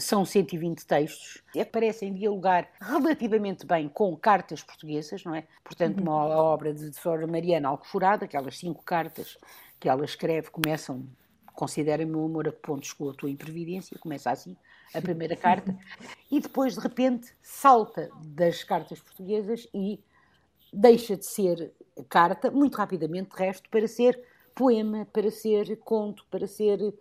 são 0.00 0.24
120 0.24 0.86
textos 0.86 1.42
que 1.52 1.64
parecem 1.64 2.12
dialogar 2.12 2.68
relativamente 2.80 3.66
bem 3.66 3.88
com 3.88 4.16
cartas 4.16 4.62
portuguesas, 4.62 5.24
não 5.24 5.34
é? 5.34 5.44
Portanto, 5.62 5.98
uhum. 5.98 6.04
uma 6.04 6.26
obra 6.26 6.72
de, 6.72 6.92
Flora 6.92 7.26
Mariana 7.26 7.68
Alcoforada, 7.68 8.24
aquelas 8.24 8.58
cinco 8.58 8.82
cartas 8.82 9.38
que 9.78 9.88
ela 9.88 10.04
escreve 10.04 10.50
começam 10.50 11.06
considera 11.58 12.06
meu 12.06 12.24
amor 12.24 12.46
a 12.46 12.52
que 12.52 12.58
ponto 12.58 12.86
chegou 12.86 13.10
a 13.10 13.14
tua 13.14 13.28
imprevidência, 13.28 13.98
começa 13.98 14.30
assim 14.30 14.56
a 14.94 15.02
primeira 15.02 15.34
carta, 15.36 15.76
e 16.30 16.38
depois 16.38 16.74
de 16.74 16.80
repente 16.80 17.34
salta 17.42 18.08
das 18.24 18.62
cartas 18.62 19.00
portuguesas 19.00 19.66
e 19.74 20.00
deixa 20.72 21.16
de 21.16 21.26
ser 21.26 21.72
carta, 22.08 22.48
muito 22.48 22.76
rapidamente, 22.76 23.30
de 23.30 23.36
resto, 23.36 23.68
para 23.70 23.88
ser 23.88 24.22
poema, 24.54 25.04
para 25.12 25.32
ser 25.32 25.76
conto, 25.78 26.24
para 26.30 26.46
ser 26.46 26.94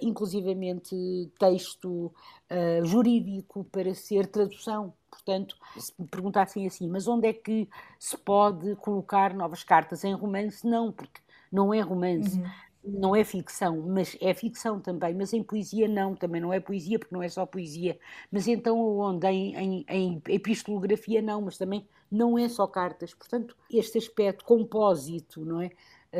inclusivamente 0.00 1.30
texto 1.38 2.12
uh, 2.50 2.84
jurídico, 2.84 3.64
para 3.64 3.94
ser 3.94 4.26
tradução. 4.26 4.92
Portanto, 5.10 5.56
se 5.76 5.92
me 5.98 6.06
perguntassem 6.06 6.66
assim, 6.66 6.88
mas 6.88 7.08
onde 7.08 7.28
é 7.28 7.32
que 7.32 7.68
se 7.98 8.16
pode 8.16 8.76
colocar 8.76 9.34
novas 9.34 9.64
cartas? 9.64 10.04
Em 10.04 10.14
romance, 10.14 10.66
não, 10.66 10.92
porque 10.92 11.20
não 11.50 11.74
é 11.74 11.80
romance. 11.80 12.38
Uhum 12.38 12.50
não 12.82 13.14
é 13.14 13.22
ficção, 13.24 13.82
mas 13.86 14.16
é 14.20 14.32
ficção 14.32 14.80
também, 14.80 15.14
mas 15.14 15.32
em 15.32 15.42
poesia 15.42 15.86
não, 15.86 16.14
também 16.14 16.40
não 16.40 16.52
é 16.52 16.58
poesia, 16.60 16.98
porque 16.98 17.14
não 17.14 17.22
é 17.22 17.28
só 17.28 17.44
poesia. 17.44 17.98
Mas 18.32 18.48
então 18.48 18.78
onde? 18.78 19.26
Em, 19.26 19.54
em, 19.56 19.86
em 19.88 20.22
epistolografia 20.28 21.20
não, 21.20 21.42
mas 21.42 21.58
também 21.58 21.86
não 22.10 22.38
é 22.38 22.48
só 22.48 22.66
cartas. 22.66 23.14
Portanto, 23.14 23.56
este 23.70 23.98
aspecto 23.98 24.44
compósito, 24.44 25.44
não 25.44 25.60
é? 25.60 25.70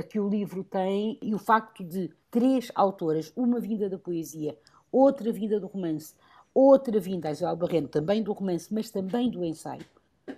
Que 0.09 0.21
o 0.21 0.29
livro 0.29 0.63
tem 0.63 1.19
e 1.21 1.35
o 1.35 1.39
facto 1.39 1.83
de 1.83 2.11
três 2.31 2.71
autoras, 2.75 3.33
uma 3.35 3.59
vinda 3.59 3.89
da 3.89 3.99
poesia, 3.99 4.57
outra 4.93 5.33
vinda 5.33 5.59
do 5.59 5.67
romance, 5.67 6.15
outra 6.55 7.01
vinda, 7.01 7.29
a 7.29 7.33
Isabel 7.33 7.57
Barreno, 7.57 7.89
também 7.89 8.23
do 8.23 8.33
romance, 8.33 8.73
mas 8.73 8.91
também 8.91 9.31
do 9.31 9.45
ensaio, 9.45 9.85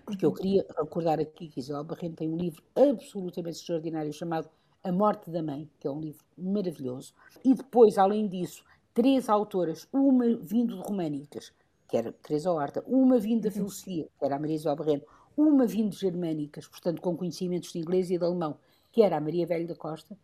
porque 0.07 0.25
eu 0.25 0.33
queria 0.33 0.67
recordar 0.79 1.21
aqui 1.21 1.49
que 1.49 1.61
Isabel 1.61 1.85
Barreno 1.85 2.15
tem 2.15 2.31
um 2.31 2.37
livro 2.37 2.63
absolutamente 2.75 3.59
extraordinário 3.59 4.13
chamado 4.13 4.49
a 4.83 4.91
Morte 4.91 5.31
da 5.31 5.43
Mãe, 5.43 5.71
que 5.79 5.87
é 5.87 5.91
um 5.91 6.01
livro 6.01 6.25
maravilhoso, 6.37 7.15
e 7.45 7.55
depois, 7.55 7.99
além 7.99 8.27
disso, 8.27 8.65
três 8.93 9.29
autoras, 9.29 9.87
uma 9.93 10.35
vindo 10.37 10.77
de 10.77 10.83
Românicas, 10.83 11.53
que 11.89 11.97
era 11.97 12.13
Teresa 12.13 12.51
Horta, 12.51 12.83
uma 12.87 13.19
vindo 13.19 13.43
da 13.43 13.49
uhum. 13.49 13.55
filosofia, 13.55 14.09
que 14.19 14.25
era 14.25 14.37
a 14.37 14.39
Maria 14.39 14.57
Isabel 14.57 14.85
Barreno, 14.85 15.03
uma 15.37 15.67
vindo 15.67 15.91
de 15.91 15.99
Germânicas, 15.99 16.67
portanto 16.67 17.01
com 17.01 17.17
conhecimentos 17.17 17.73
de 17.73 17.79
inglês 17.79 18.11
e 18.11 18.19
de 18.19 18.25
alemão, 18.25 18.57
que 18.93 19.03
era 19.03 19.17
a 19.17 19.21
Maria 19.21 19.47
Velho 19.47 19.67
da 19.67 19.75
Costa, 19.75 20.17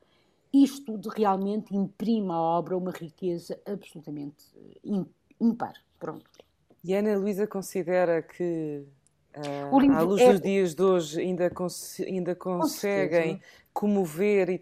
isto 0.53 0.97
de 0.97 1.09
realmente 1.09 1.75
imprime 1.75 2.31
à 2.31 2.39
obra 2.39 2.77
uma 2.77 2.91
riqueza 2.91 3.59
absolutamente 3.67 4.45
eh, 4.57 5.05
impar. 5.41 5.75
Pronto. 5.99 6.31
E 6.85 6.95
Ana 6.95 7.17
Luísa 7.17 7.47
considera 7.47 8.23
que, 8.23 8.85
uh, 9.37 9.93
à 9.93 10.01
luz 10.01 10.21
é... 10.21 10.33
dos 10.33 10.41
dias 10.41 10.75
de 10.75 10.83
hoje, 10.83 11.21
ainda, 11.21 11.51
cons 11.51 12.01
ainda 12.01 12.35
conseguem 12.35 13.41
comover 13.73 14.49
e 14.49 14.61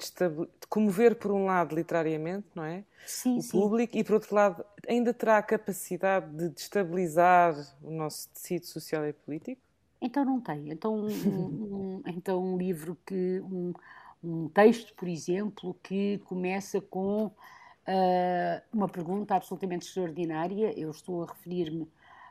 comover 0.68 1.16
por 1.16 1.30
um 1.30 1.46
lado 1.46 1.74
literariamente, 1.74 2.46
não 2.54 2.64
é? 2.64 2.84
Sim, 3.06 3.38
o 3.38 3.42
sim. 3.42 3.50
público 3.50 3.96
e 3.96 4.02
por 4.02 4.14
outro 4.14 4.34
lado 4.34 4.64
ainda 4.88 5.14
terá 5.14 5.38
a 5.38 5.42
capacidade 5.42 6.30
de 6.34 6.48
destabilizar 6.48 7.54
o 7.82 7.90
nosso 7.90 8.28
tecido 8.30 8.66
social 8.66 9.06
e 9.06 9.12
político? 9.12 9.60
Então 10.00 10.24
não 10.24 10.40
tem. 10.40 10.70
Então 10.70 10.94
um, 11.06 11.06
um, 11.08 12.02
então 12.06 12.42
um 12.42 12.56
livro 12.56 12.96
que 13.06 13.40
um, 13.40 13.72
um, 14.22 14.48
texto, 14.48 14.94
por 14.94 15.08
exemplo, 15.08 15.74
que 15.82 16.18
começa 16.24 16.80
com 16.80 17.26
uh, 17.26 17.32
uma 18.72 18.88
pergunta 18.88 19.34
absolutamente 19.34 19.86
extraordinária. 19.86 20.78
Eu 20.78 20.90
estou 20.90 21.22
a 21.22 21.26
referir-me 21.26 21.88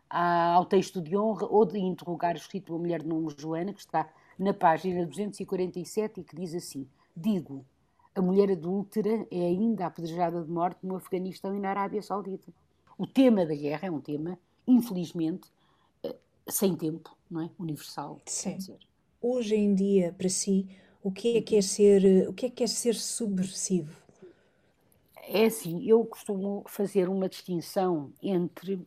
ao 0.09 0.65
texto 0.65 1.01
de 1.01 1.17
honra 1.17 1.47
ou 1.47 1.65
de 1.65 1.79
interrogar 1.79 2.35
escrito 2.35 2.65
pela 2.67 2.79
mulher 2.79 3.01
de 3.01 3.07
nome 3.07 3.33
Joana, 3.37 3.73
que 3.73 3.79
está 3.79 4.07
na 4.37 4.53
página 4.53 5.05
247 5.05 6.21
e 6.21 6.23
que 6.23 6.35
diz 6.35 6.53
assim: 6.53 6.87
Digo, 7.15 7.65
a 8.13 8.21
mulher 8.21 8.51
adúltera 8.51 9.27
é 9.31 9.41
ainda 9.41 9.85
apedrejada 9.85 10.41
de 10.43 10.49
morte 10.49 10.85
no 10.85 10.95
Afeganistão 10.95 11.55
e 11.55 11.59
na 11.59 11.69
Arábia 11.69 12.01
Saudita. 12.01 12.51
O 12.97 13.05
tema 13.05 13.45
da 13.45 13.55
guerra 13.55 13.87
é 13.87 13.91
um 13.91 13.99
tema, 13.99 14.37
infelizmente, 14.65 15.51
eh, 16.03 16.15
sem 16.47 16.75
tempo, 16.75 17.14
não 17.29 17.41
é? 17.41 17.49
Universal. 17.59 18.21
Sim. 18.25 18.57
Hoje 19.21 19.55
em 19.55 19.73
dia, 19.73 20.13
para 20.17 20.29
si, 20.29 20.67
o 21.01 21.11
que 21.11 21.37
é 21.37 21.41
que 21.41 21.55
é 21.55 21.61
ser, 21.61 22.27
o 22.27 22.33
que 22.33 22.47
é 22.47 22.49
que 22.49 22.63
é 22.63 22.67
ser 22.67 22.95
subversivo? 22.95 23.95
É 25.27 25.45
assim, 25.45 25.83
eu 25.85 26.05
costumo 26.05 26.63
fazer 26.67 27.09
uma 27.09 27.27
distinção 27.27 28.11
entre 28.21 28.79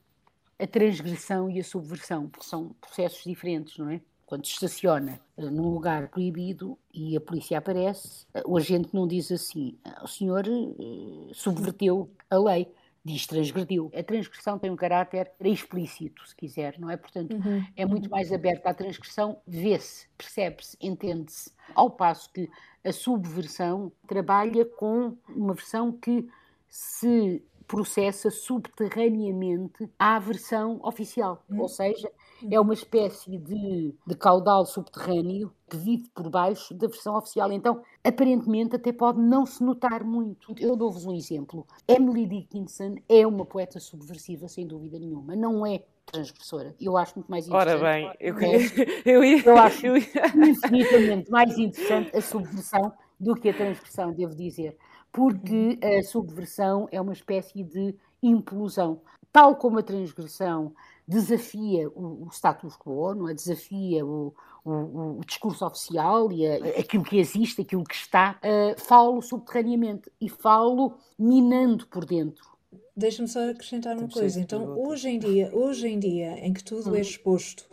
a 0.58 0.66
transgressão 0.66 1.50
e 1.50 1.58
a 1.58 1.64
subversão, 1.64 2.28
porque 2.28 2.46
são 2.46 2.70
processos 2.80 3.24
diferentes, 3.24 3.76
não 3.78 3.90
é? 3.90 4.00
quando 4.28 4.44
estaciona 4.44 5.18
eh, 5.38 5.50
num 5.50 5.70
lugar 5.70 6.08
proibido 6.08 6.78
e 6.92 7.16
a 7.16 7.20
polícia 7.20 7.56
aparece, 7.56 8.26
eh, 8.34 8.42
o 8.44 8.58
agente 8.58 8.90
não 8.92 9.08
diz 9.08 9.32
assim: 9.32 9.78
ah, 9.82 10.04
o 10.04 10.06
senhor 10.06 10.46
uh, 10.46 11.30
subverteu 11.32 12.10
a 12.28 12.36
lei, 12.36 12.68
diz 13.08 13.26
transgrediu. 13.26 13.90
A 13.94 14.02
transgressão 14.02 14.58
tem 14.58 14.70
um 14.70 14.76
caráter 14.76 15.30
explícito, 15.40 16.26
se 16.26 16.34
quiser, 16.34 16.78
não 16.78 16.90
é? 16.90 16.96
Portanto, 16.96 17.34
uhum. 17.34 17.64
é 17.76 17.84
muito 17.84 18.10
mais 18.10 18.32
aberta 18.32 18.70
à 18.70 18.74
transgressão, 18.74 19.40
vê-se, 19.46 20.06
percebe-se, 20.16 20.76
entende-se. 20.80 21.50
Ao 21.74 21.90
passo 21.90 22.30
que 22.32 22.48
a 22.84 22.92
subversão 22.92 23.90
trabalha 24.06 24.64
com 24.64 25.16
uma 25.28 25.54
versão 25.54 25.92
que 25.92 26.28
se 26.68 27.42
processa 27.66 28.30
subterraneamente 28.30 29.90
à 29.98 30.18
versão 30.18 30.80
oficial, 30.82 31.44
uhum. 31.50 31.60
ou 31.60 31.68
seja, 31.68 32.10
é 32.50 32.60
uma 32.60 32.74
espécie 32.74 33.36
de, 33.38 33.94
de 34.06 34.14
caudal 34.16 34.64
subterrâneo 34.66 35.52
que 35.68 35.76
vive 35.76 36.08
por 36.14 36.28
baixo 36.30 36.74
da 36.74 36.86
versão 36.86 37.16
oficial. 37.16 37.52
Então, 37.52 37.82
aparentemente, 38.02 38.76
até 38.76 38.92
pode 38.92 39.20
não 39.20 39.44
se 39.44 39.62
notar 39.62 40.04
muito. 40.04 40.54
Eu 40.58 40.76
dou-vos 40.76 41.04
um 41.04 41.14
exemplo. 41.14 41.66
Emily 41.86 42.26
Dickinson 42.26 42.96
é 43.08 43.26
uma 43.26 43.44
poeta 43.44 43.78
subversiva, 43.78 44.48
sem 44.48 44.66
dúvida 44.66 44.98
nenhuma. 44.98 45.36
Não 45.36 45.66
é 45.66 45.82
transgressora. 46.06 46.74
Eu 46.80 46.96
acho 46.96 47.16
muito 47.16 47.30
mais 47.30 47.46
interessante. 47.46 47.82
Ora 47.82 47.92
bem, 47.92 48.12
eu, 48.18 48.34
eu, 49.04 49.24
ia, 49.24 49.42
eu 49.44 49.56
acho 49.58 49.86
eu 49.86 49.96
infinitamente 49.96 51.30
mais 51.30 51.58
interessante 51.58 52.16
a 52.16 52.20
subversão 52.20 52.92
do 53.20 53.34
que 53.34 53.48
a 53.48 53.54
transgressão, 53.54 54.12
devo 54.12 54.34
dizer. 54.34 54.76
Porque 55.12 55.78
a 55.82 56.02
subversão 56.02 56.88
é 56.90 57.00
uma 57.00 57.12
espécie 57.12 57.62
de 57.62 57.94
implosão. 58.22 59.00
Tal 59.32 59.56
como 59.56 59.78
a 59.78 59.82
transgressão 59.82 60.72
desafia 61.08 61.88
o, 61.88 62.26
o 62.26 62.28
status 62.30 62.76
quo, 62.76 63.14
não 63.14 63.28
é? 63.28 63.34
desafia 63.34 64.04
o, 64.04 64.34
o, 64.62 65.18
o 65.18 65.20
discurso 65.26 65.64
oficial 65.64 66.30
e 66.30 66.46
a, 66.46 66.56
aquilo 66.78 67.02
que 67.02 67.18
existe, 67.18 67.62
aquilo 67.62 67.82
que 67.82 67.94
está, 67.94 68.38
uh, 68.44 68.78
falo 68.78 69.22
subterraneamente 69.22 70.12
e 70.20 70.28
falo 70.28 70.98
minando 71.18 71.86
por 71.86 72.04
dentro. 72.04 72.46
Deixa-me 72.94 73.28
só 73.28 73.48
acrescentar 73.48 73.96
uma 73.96 74.08
coisa. 74.08 74.38
Então, 74.38 74.78
hoje 74.78 75.08
em 75.08 75.18
dia, 75.18 75.50
hoje 75.54 75.88
em 75.88 75.98
dia, 75.98 76.38
em 76.44 76.52
que 76.52 76.62
tudo 76.62 76.94
é 76.94 77.00
exposto, 77.00 77.64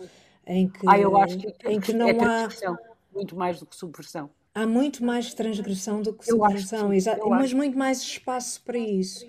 em 0.46 0.70
que, 0.70 0.88
ah, 0.88 0.98
eu 0.98 1.18
acho 1.18 1.38
que, 1.38 1.54
em 1.68 1.80
que 1.80 1.92
não 1.92 2.08
é 2.08 2.12
há 2.12 2.48
muito 3.14 3.36
mais 3.36 3.60
do 3.60 3.66
que 3.66 3.76
subversão. 3.76 4.30
Há 4.54 4.66
muito 4.66 5.04
mais 5.04 5.34
transgressão 5.34 6.02
do 6.02 6.14
que 6.14 6.26
subversão, 6.26 6.90
mas 7.30 7.52
muito 7.52 7.78
mais 7.78 8.02
espaço 8.02 8.62
para 8.64 8.78
isso. 8.78 9.28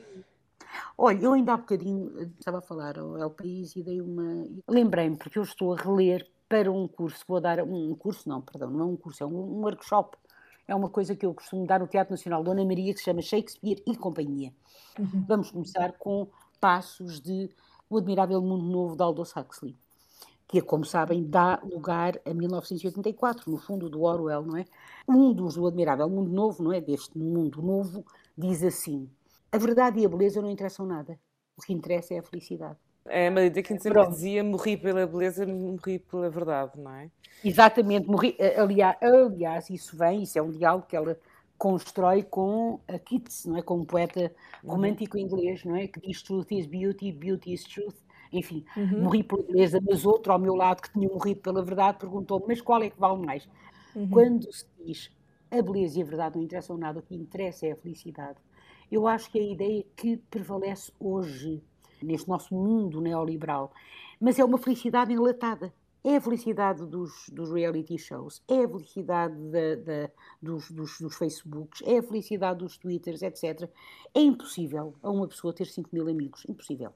Olha, 0.99 1.18
eu 1.21 1.33
ainda 1.33 1.54
há 1.54 1.56
bocadinho 1.56 2.12
eh, 2.18 2.28
estava 2.38 2.59
a 2.59 2.62
falar 2.62 2.99
ao 2.99 3.16
El 3.18 3.30
País 3.30 3.76
e 3.76 3.83
dei 3.83 4.00
uma. 4.00 4.47
Lembrei-me, 4.68 5.16
porque 5.16 5.38
eu 5.38 5.42
estou 5.42 5.75
a 5.75 5.76
reler 5.76 6.26
para 6.49 6.71
um 6.71 6.87
curso, 6.87 7.25
vou 7.26 7.40
dar 7.40 7.61
um 7.62 7.95
curso, 7.95 8.28
não, 8.28 8.40
perdão, 8.40 8.71
não 8.71 8.80
é 8.80 8.85
um 8.85 8.97
curso, 8.97 9.23
é 9.23 9.26
um, 9.26 9.59
um 9.59 9.61
workshop. 9.62 10.16
É 10.68 10.75
uma 10.75 10.88
coisa 10.88 11.14
que 11.14 11.25
eu 11.25 11.33
costumo 11.33 11.66
dar 11.66 11.78
no 11.78 11.87
Teatro 11.87 12.12
Nacional 12.12 12.42
Dona 12.42 12.64
Maria, 12.64 12.92
que 12.92 12.99
se 12.99 13.04
chama 13.04 13.23
Shakespeare 13.23 13.83
e 13.87 13.97
Companhia. 13.97 14.52
Uhum. 14.99 15.25
Vamos 15.28 15.50
começar 15.50 15.92
com 15.92 16.26
passos 16.61 17.21
de 17.21 17.49
O 17.88 17.99
Admirável 17.99 18.40
Mundo 18.40 18.64
Novo 18.64 18.97
de 18.97 19.02
Aldous 19.02 19.37
Huxley, 19.37 19.76
que, 20.49 20.61
como 20.61 20.85
sabem, 20.85 21.25
dá 21.25 21.61
lugar 21.62 22.21
a 22.25 22.35
1984, 22.35 23.50
no 23.50 23.59
fundo 23.59 23.88
do 23.88 24.02
Orwell, 24.02 24.42
não 24.42 24.56
é? 24.56 24.64
Um 25.09 25.33
dos 25.33 25.54
do 25.54 25.66
Admirável 25.66 26.09
Mundo 26.09 26.33
Novo, 26.33 26.64
não 26.64 26.73
é? 26.73 26.80
Deste 26.80 27.16
mundo 27.16 27.62
novo, 27.62 28.04
diz 28.37 28.62
assim: 28.64 29.09
a 29.52 29.58
verdade 29.58 30.00
e 30.00 30.06
a 30.06 30.08
beleza 30.08 30.42
não 30.42 30.50
interessam 30.50 30.86
nada. 30.86 31.18
O 31.56 31.62
que 31.62 31.72
interessa 31.72 32.14
é 32.14 32.18
a 32.18 32.22
felicidade. 32.22 32.76
É, 33.08 33.30
Maria 33.30 33.50
Dickinson 33.50 33.82
sempre 33.82 34.08
dizia 34.08 34.42
morri 34.42 34.76
pela 34.76 35.06
beleza, 35.06 35.46
morri 35.46 35.98
pela 35.98 36.28
verdade, 36.28 36.72
não 36.76 36.92
é? 36.92 37.10
Exatamente, 37.44 38.08
morri, 38.08 38.36
aliás, 38.56 38.96
aliás, 39.00 39.70
isso 39.70 39.96
vem, 39.96 40.22
isso 40.22 40.38
é 40.38 40.42
um 40.42 40.50
diálogo 40.50 40.86
que 40.86 40.96
ela 40.96 41.16
constrói 41.56 42.22
com 42.22 42.80
a 42.88 42.98
Keats, 42.98 43.46
não 43.46 43.56
é? 43.56 43.62
Com 43.62 43.78
um 43.78 43.84
poeta 43.84 44.32
uhum. 44.62 44.72
romântico 44.72 45.16
inglês, 45.16 45.64
não 45.64 45.76
é? 45.76 45.86
Que 45.86 46.00
diz 46.00 46.22
truth 46.22 46.50
is 46.50 46.66
beauty, 46.66 47.12
beauty 47.12 47.52
is 47.52 47.62
truth. 47.64 47.96
Enfim, 48.32 48.64
uhum. 48.76 49.04
morri 49.04 49.22
pela 49.22 49.42
beleza, 49.44 49.80
mas 49.80 50.04
outro 50.04 50.32
ao 50.32 50.38
meu 50.38 50.56
lado 50.56 50.82
que 50.82 50.92
tinha 50.92 51.08
morrido 51.08 51.40
pela 51.40 51.64
verdade 51.64 51.98
perguntou 51.98 52.44
mas 52.46 52.60
qual 52.60 52.82
é 52.82 52.90
que 52.90 52.98
vale 52.98 53.24
mais? 53.24 53.48
Uhum. 53.94 54.10
Quando 54.10 54.52
se 54.52 54.66
diz 54.84 55.10
a 55.50 55.62
beleza 55.62 55.98
e 55.98 56.02
a 56.02 56.04
verdade 56.04 56.36
não 56.36 56.42
interessam 56.42 56.76
nada, 56.76 56.98
o 56.98 57.02
que 57.02 57.14
interessa 57.14 57.66
é 57.66 57.72
a 57.72 57.76
felicidade. 57.76 58.36
Eu 58.90 59.06
acho 59.06 59.30
que 59.30 59.38
é 59.38 59.42
a 59.42 59.52
ideia 59.52 59.84
que 59.96 60.16
prevalece 60.16 60.92
hoje, 60.98 61.62
neste 62.02 62.28
nosso 62.28 62.54
mundo 62.54 63.00
neoliberal, 63.00 63.72
mas 64.20 64.38
é 64.38 64.44
uma 64.44 64.58
felicidade 64.58 65.12
enlatada. 65.12 65.72
É 66.04 66.16
a 66.16 66.20
felicidade 66.20 66.86
dos, 66.86 67.28
dos 67.32 67.50
reality 67.50 67.98
shows, 67.98 68.40
é 68.46 68.62
a 68.62 68.68
felicidade 68.68 69.34
da, 69.50 69.74
da, 69.74 70.10
dos, 70.40 70.70
dos, 70.70 71.00
dos, 71.00 71.16
Facebooks, 71.16 71.82
é 71.84 71.98
a 71.98 72.02
felicidade 72.02 72.60
dos 72.60 72.78
Twitters, 72.78 73.22
etc. 73.22 73.68
É 74.14 74.20
impossível 74.20 74.94
a 75.02 75.10
uma 75.10 75.26
pessoa 75.26 75.52
ter 75.52 75.66
5 75.66 75.90
mil 75.92 76.08
amigos. 76.08 76.44
Impossível. 76.48 76.92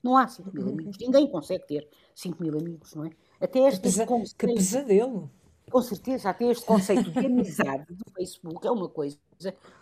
Não 0.00 0.16
há 0.16 0.28
5 0.28 0.52
mil 0.54 0.68
amigos. 0.68 0.96
Ninguém 0.96 1.28
consegue 1.28 1.66
ter 1.66 1.88
5 2.14 2.40
mil 2.40 2.56
amigos, 2.56 2.94
não 2.94 3.04
é? 3.04 3.10
Até 3.40 3.66
este 3.66 3.80
que, 3.80 3.82
pesa 3.82 4.06
que 4.06 4.46
pesadelo. 4.46 5.28
Com 5.70 5.80
certeza, 5.80 6.30
até 6.30 6.50
este 6.50 6.66
conceito 6.66 7.10
de 7.10 7.18
amizade 7.26 7.86
do 7.94 8.04
Facebook 8.14 8.66
é 8.66 8.70
uma 8.70 8.88
coisa 8.88 9.18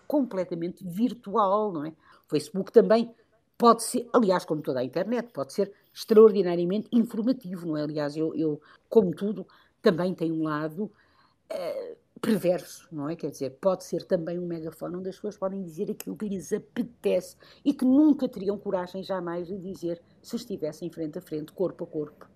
completamente 0.06 0.84
virtual, 0.86 1.72
não 1.72 1.84
é? 1.84 1.88
O 1.90 2.30
Facebook 2.30 2.70
também 2.70 3.14
pode 3.56 3.82
ser, 3.82 4.08
aliás, 4.12 4.44
como 4.44 4.62
toda 4.62 4.80
a 4.80 4.84
internet, 4.84 5.32
pode 5.32 5.52
ser 5.52 5.72
extraordinariamente 5.92 6.88
informativo, 6.92 7.66
não 7.66 7.76
é? 7.76 7.82
Aliás, 7.82 8.16
eu, 8.16 8.34
eu 8.34 8.60
como 8.88 9.10
tudo, 9.10 9.46
também 9.82 10.14
tem 10.14 10.32
um 10.32 10.44
lado 10.44 10.84
uh, 10.84 11.96
perverso, 12.20 12.88
não 12.92 13.08
é? 13.08 13.16
Quer 13.16 13.30
dizer, 13.30 13.50
pode 13.60 13.84
ser 13.84 14.04
também 14.04 14.38
um 14.38 14.46
megafone 14.46 14.96
onde 14.96 15.08
as 15.08 15.16
pessoas 15.16 15.36
podem 15.36 15.62
dizer 15.62 15.90
aquilo 15.90 16.16
que 16.16 16.28
lhes 16.28 16.52
apetece 16.52 17.36
e 17.64 17.72
que 17.72 17.84
nunca 17.84 18.28
teriam 18.28 18.58
coragem 18.58 19.02
jamais 19.02 19.48
de 19.48 19.58
dizer 19.58 20.00
se 20.22 20.36
estivessem 20.36 20.90
frente 20.90 21.18
a 21.18 21.20
frente, 21.20 21.52
corpo 21.52 21.84
a 21.84 21.86
corpo. 21.86 22.26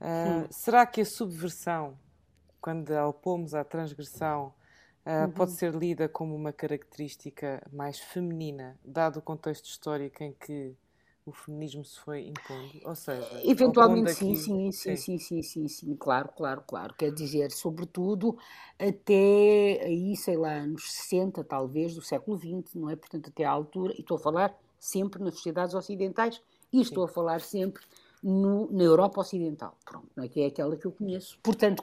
Uh, 0.00 0.46
será 0.50 0.86
que 0.86 1.00
a 1.00 1.04
subversão, 1.04 1.96
quando 2.62 2.92
a 2.92 3.06
opomos 3.08 3.54
à 3.54 3.64
transgressão, 3.64 4.54
uh, 5.04 5.24
uhum. 5.24 5.30
pode 5.32 5.50
ser 5.50 5.74
lida 5.74 6.08
como 6.08 6.34
uma 6.34 6.52
característica 6.52 7.60
mais 7.72 7.98
feminina, 7.98 8.78
dado 8.84 9.18
o 9.18 9.22
contexto 9.22 9.66
histórico 9.66 10.22
em 10.22 10.32
que 10.32 10.74
o 11.26 11.32
feminismo 11.32 11.84
se 11.84 11.98
foi 12.00 12.28
impondo? 12.28 12.80
Ou 12.84 12.94
seja, 12.94 13.28
eventualmente 13.44 14.14
sim, 14.14 14.34
sim, 14.36 14.72
sim, 14.72 14.96
sim, 14.96 15.18
sim, 15.18 15.42
sim, 15.42 15.68
sim, 15.68 15.96
claro, 15.96 16.30
claro, 16.36 16.62
claro. 16.66 16.94
Quer 16.94 17.12
dizer, 17.12 17.50
sobretudo 17.50 18.36
até 18.78 19.82
aí, 19.84 20.16
sei 20.16 20.36
lá, 20.36 20.52
anos 20.52 20.92
60, 20.92 21.44
talvez, 21.44 21.94
do 21.94 22.02
século 22.02 22.38
XX, 22.38 22.74
não 22.76 22.90
é? 22.90 22.96
Portanto, 22.96 23.28
até 23.28 23.44
à 23.44 23.50
altura, 23.50 23.92
e 23.96 24.00
estou 24.00 24.16
a 24.16 24.20
falar 24.20 24.56
sempre 24.78 25.22
nas 25.22 25.34
sociedades 25.34 25.74
ocidentais, 25.74 26.40
e 26.72 26.80
estou 26.80 27.04
a 27.04 27.08
falar 27.08 27.40
sempre 27.40 27.82
no, 28.22 28.70
na 28.70 28.84
Europa 28.84 29.20
Ocidental, 29.20 29.76
pronto, 29.84 30.08
não 30.16 30.24
é? 30.24 30.28
que 30.28 30.40
é 30.40 30.46
aquela 30.46 30.76
que 30.76 30.86
eu 30.86 30.92
conheço. 30.92 31.38
Portanto, 31.42 31.82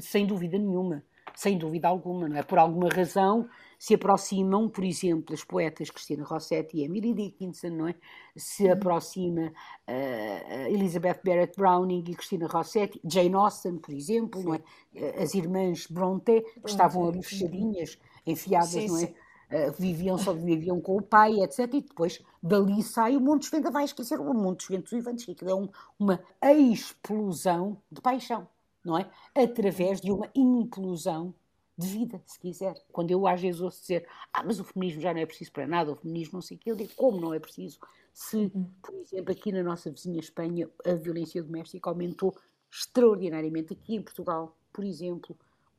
sem 0.00 0.26
dúvida 0.26 0.58
nenhuma, 0.58 1.04
sem 1.34 1.58
dúvida 1.58 1.88
alguma, 1.88 2.28
não 2.28 2.36
é? 2.36 2.42
Por 2.42 2.58
alguma 2.58 2.88
razão 2.88 3.48
se 3.78 3.94
aproximam, 3.94 4.70
por 4.70 4.82
exemplo, 4.84 5.34
as 5.34 5.44
poetas 5.44 5.90
Cristina 5.90 6.24
Rossetti 6.24 6.78
e 6.78 6.84
Emily 6.84 7.12
Dickinson, 7.12 7.68
não 7.68 7.88
é? 7.88 7.94
Se 8.34 8.64
uhum. 8.64 8.72
aproxima 8.72 9.52
uh, 9.86 10.68
Elizabeth 10.68 11.20
Barrett 11.22 11.54
Browning 11.56 12.04
e 12.08 12.14
Cristina 12.14 12.46
Rossetti, 12.46 13.00
Jane 13.04 13.34
Austen, 13.34 13.76
por 13.76 13.92
exemplo, 13.92 14.40
sim. 14.40 14.46
não 14.46 14.54
é? 14.54 14.62
Eh, 14.94 15.22
as 15.22 15.34
irmãs 15.34 15.86
Bronte, 15.88 16.40
que 16.40 16.70
estavam 16.70 17.06
ali 17.06 17.22
fechadinhas, 17.22 17.98
enfiadas, 18.26 18.70
sim, 18.70 18.88
não 18.88 18.98
é? 18.98 19.14
Uh, 19.50 19.72
viviam 19.78 20.18
só 20.18 20.32
viviam 20.32 20.80
com 20.80 20.96
o 20.96 21.02
pai, 21.02 21.40
etc. 21.40 21.60
E 21.74 21.80
depois 21.80 22.20
dali 22.42 22.82
sai 22.82 23.16
o 23.16 23.20
Montes 23.20 23.48
Vendavais, 23.48 23.92
quer 23.92 24.02
dizer, 24.02 24.18
o 24.18 24.34
Montes 24.34 24.66
Ventos 24.68 24.90
Vivantes, 24.90 25.24
que 25.24 25.44
é 25.44 25.54
um, 25.54 25.68
uma 25.98 26.20
explosão 26.42 27.80
de 27.90 28.00
paixão, 28.00 28.48
não 28.84 28.98
é? 28.98 29.08
Através 29.34 30.00
de 30.00 30.10
uma 30.10 30.28
implosão 30.34 31.32
de 31.78 31.86
vida, 31.86 32.22
se 32.24 32.38
quiser. 32.38 32.74
Quando 32.90 33.10
eu 33.10 33.26
às 33.26 33.40
vezes 33.40 33.60
ouço 33.60 33.80
dizer, 33.82 34.08
ah, 34.32 34.42
mas 34.42 34.58
o 34.58 34.64
feminismo 34.64 35.00
já 35.00 35.12
não 35.12 35.20
é 35.20 35.26
preciso 35.26 35.52
para 35.52 35.66
nada, 35.66 35.92
o 35.92 35.96
feminismo 35.96 36.34
não 36.34 36.42
sei 36.42 36.56
o 36.56 36.60
quê, 36.60 36.70
eu 36.70 36.76
digo, 36.76 36.92
como 36.96 37.20
não 37.20 37.34
é 37.34 37.38
preciso? 37.38 37.78
Se, 38.12 38.50
por 38.82 38.94
exemplo, 38.94 39.30
aqui 39.30 39.52
na 39.52 39.62
nossa 39.62 39.90
vizinha 39.90 40.18
Espanha, 40.18 40.68
a 40.84 40.94
violência 40.94 41.42
doméstica 41.42 41.90
aumentou 41.90 42.34
extraordinariamente, 42.70 43.74
aqui 43.74 43.94
em 43.94 44.02
Portugal, 44.02 44.56
por 44.72 44.84
exemplo, 44.84 45.36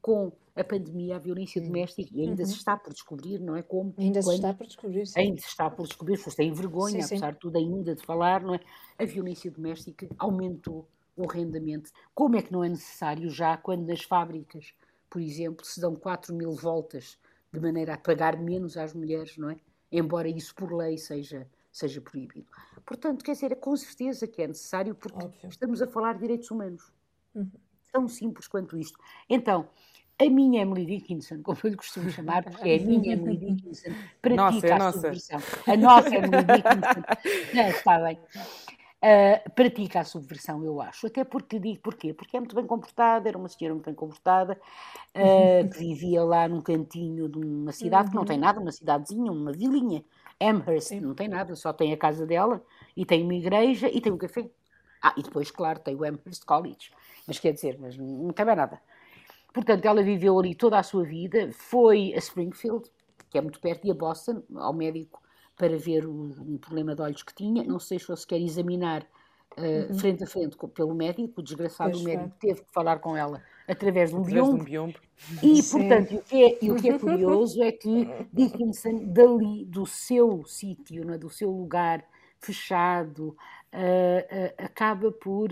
com 0.08 0.32
a 0.56 0.64
pandemia, 0.64 1.18
a 1.18 1.20
violência 1.20 1.62
doméstica, 1.62 2.10
e 2.14 2.22
ainda 2.22 2.42
uhum. 2.42 2.48
se 2.48 2.56
está 2.56 2.76
por 2.76 2.94
descobrir, 2.94 3.40
não 3.40 3.56
é? 3.56 3.62
Como? 3.62 3.94
Ainda 3.98 4.22
se 4.22 4.34
está 4.34 4.54
por 4.54 4.66
descobrir, 4.66 5.06
sim. 5.06 5.20
Ainda 5.20 5.42
se 5.42 5.48
está 5.48 5.70
por 5.70 5.86
descobrir, 5.86 6.14
as 6.14 6.20
pessoas 6.20 6.36
têm 6.36 6.52
vergonha, 6.52 7.02
sim, 7.02 7.06
apesar 7.06 7.28
sim. 7.28 7.34
de 7.34 7.40
tudo, 7.40 7.58
ainda 7.58 7.94
de 7.94 8.04
falar, 8.04 8.42
não 8.42 8.56
é? 8.56 8.60
A 8.98 9.06
violência 9.06 9.52
doméstica 9.52 10.08
aumentou 10.18 10.88
horrendamente. 11.16 11.92
Como 12.16 12.36
é 12.36 12.42
que 12.42 12.52
não 12.52 12.64
é 12.64 12.70
necessário 12.70 13.30
já, 13.30 13.56
quando 13.58 13.86
nas 13.86 14.02
fábricas 14.02 14.74
por 15.10 15.22
exemplo, 15.22 15.66
se 15.66 15.80
dão 15.80 15.96
4 15.96 16.34
mil 16.34 16.52
voltas 16.54 17.18
de 17.52 17.60
maneira 17.60 17.94
a 17.94 17.98
pagar 17.98 18.38
menos 18.38 18.78
às 18.78 18.94
mulheres, 18.94 19.38
não 19.38 19.50
é? 19.50 19.58
Embora 19.92 20.28
isso 20.28 20.54
por 20.54 20.72
lei 20.74 20.98
seja, 20.98 21.48
seja 21.72 22.02
proibido. 22.02 22.48
Portanto, 22.86 23.24
quer 23.24 23.32
dizer, 23.32 23.56
com 23.56 23.76
certeza 23.76 24.28
que 24.28 24.42
é 24.42 24.48
necessário, 24.48 24.94
porque 24.94 25.26
Óbvio. 25.26 25.50
estamos 25.50 25.82
a 25.82 25.88
falar 25.88 26.14
de 26.14 26.22
direitos 26.22 26.52
humanos. 26.52 26.92
Uhum. 27.34 27.50
Tão 27.98 28.08
simples 28.08 28.48
quanto 28.48 28.78
isto. 28.78 29.00
Então, 29.30 29.68
a 30.20 30.30
minha 30.30 30.62
Emily 30.62 30.86
Dickinson, 30.86 31.42
como 31.44 31.58
eu 31.64 31.72
lhe 31.72 31.78
costumo 31.78 32.10
chamar, 32.10 32.44
porque 32.44 32.70
é 32.70 32.76
a 32.78 32.82
minha 32.82 33.14
Emily 33.14 33.38
Dickinson, 33.38 33.92
pratica 34.22 34.38
nossa, 34.52 34.68
é 34.68 34.72
a, 34.72 34.78
nossa. 34.78 35.00
subversão. 35.00 35.40
A 35.68 35.78
nossa 35.78 36.16
Emily 36.16 36.44
Dickinson. 36.44 37.54
Não, 37.56 37.68
está 37.70 38.00
bem 38.00 38.20
uh, 38.98 39.52
pratica 39.52 40.02
a 40.02 40.04
subversão, 40.04 40.64
eu 40.64 40.82
acho. 40.82 41.08
Até 41.08 41.24
porque 41.24 41.60
digo 41.60 41.80
porquê? 41.82 42.14
Porque 42.14 42.38
é 42.38 42.40
muito 42.40 42.56
bem 42.56 42.66
comportada, 42.66 43.28
era 43.28 43.38
uma 43.38 43.50
senhora 43.50 43.76
muito 43.76 43.86
bem 43.86 43.96
comportada, 43.96 44.60
uh, 45.16 45.70
que 45.70 45.78
vivia 45.78 46.24
lá 46.24 46.48
num 46.48 46.62
cantinho 46.62 47.30
de 47.30 47.40
uma 47.40 47.72
cidade 47.72 48.10
que 48.10 48.16
não 48.16 48.26
tem 48.26 48.38
uhum. 48.38 48.44
nada, 48.44 48.60
uma 48.60 48.72
cidadezinha, 48.72 49.32
uma 49.32 49.52
vilinha. 49.52 50.04
Amherst 50.40 50.92
não 51.02 51.16
tem 51.16 51.28
nada, 51.28 51.56
só 51.56 51.74
tem 51.74 51.92
a 51.92 51.98
casa 51.98 52.26
dela 52.26 52.64
e 52.96 53.06
tem 53.06 53.24
uma 53.24 53.34
igreja 53.34 53.90
e 53.90 54.00
tem 54.00 54.12
um 54.12 54.18
café. 54.18 54.48
Ah, 55.02 55.14
e 55.18 55.22
depois, 55.22 55.52
claro, 55.52 55.80
tem 55.80 55.96
o 55.96 56.04
Amherst 56.04 56.46
College. 56.46 56.92
Mas 57.28 57.40
quer 57.40 57.54
dizer, 57.54 57.78
mas 57.80 57.98
não 57.98 58.32
tem 58.32 58.46
mais 58.46 58.58
nada. 58.58 58.82
Portanto, 59.54 59.86
ela 59.86 60.04
viveu 60.04 60.38
ali 60.40 60.56
toda 60.56 60.78
a 60.78 60.84
sua 60.84 61.04
vida, 61.04 61.52
foi 61.52 62.14
a 62.14 62.18
Springfield, 62.18 62.90
que 63.30 63.38
é 63.38 63.42
muito 63.42 63.60
perto, 63.60 63.88
e 63.88 63.92
a 63.92 63.94
Boston, 63.94 64.44
ao 64.56 64.74
médico 64.74 65.22
para 65.58 65.78
ver 65.78 66.06
o, 66.06 66.12
um 66.40 66.58
problema 66.58 66.96
de 66.96 67.02
olhos 67.02 67.24
que 67.24 67.34
tinha. 67.34 67.64
Não 67.64 67.80
se 67.80 67.90
deixou 67.90 68.16
sequer 68.16 68.40
examinar 68.40 69.04
uh, 69.58 69.92
uhum. 69.92 69.98
frente 69.98 70.24
a 70.24 70.28
frente 70.28 70.56
com, 70.56 70.70
pelo 70.70 70.94
médico. 70.94 71.42
O 71.42 71.44
desgraçado 71.44 71.92
pois 71.92 72.04
médico 72.04 72.30
foi. 72.30 72.50
teve 72.50 72.62
que 72.62 72.72
falar 72.72 73.00
com 73.00 73.18
ela 73.18 73.42
através 73.68 74.12
de 74.12 74.16
um 74.16 74.22
biombo. 74.22 74.62
Um 74.62 74.94
E, 75.42 75.62
Sim. 75.62 75.80
portanto, 75.80 76.16
o 76.16 76.22
que, 76.22 76.44
é, 76.44 76.72
o 76.72 76.76
que 76.76 76.90
é 76.90 76.98
curioso 77.00 77.62
é 77.64 77.72
que 77.72 78.08
Dickinson, 78.32 79.06
dali, 79.08 79.66
do 79.66 79.86
seu 79.86 80.46
sítio, 80.46 81.12
é, 81.12 81.18
do 81.18 81.30
seu 81.30 81.50
lugar 81.50 82.06
fechado, 82.40 83.36
acaba 84.58 85.12
por 85.12 85.50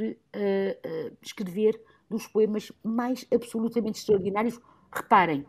escrever 1.22 1.80
dos 2.10 2.28
poemas 2.28 2.72
mais 2.84 3.26
absolutamente 3.34 4.00
extraordinários. 4.00 4.60
Reparem, 4.92 5.46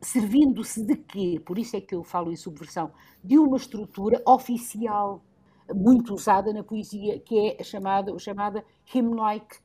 servindo-se 0.00 0.84
de 0.84 0.96
quê? 0.96 1.42
Por 1.44 1.58
isso 1.58 1.76
é 1.76 1.80
que 1.80 1.94
eu 1.94 2.04
falo 2.04 2.30
em 2.30 2.36
subversão, 2.36 2.92
de 3.22 3.38
uma 3.38 3.56
estrutura 3.56 4.22
oficial 4.26 5.24
muito 5.74 6.14
usada 6.14 6.52
na 6.52 6.62
poesia, 6.62 7.18
que 7.18 7.38
é 7.38 7.56
a 7.60 7.64
chamada, 7.64 8.16
chamada 8.18 8.64
hymn-like 8.86 9.58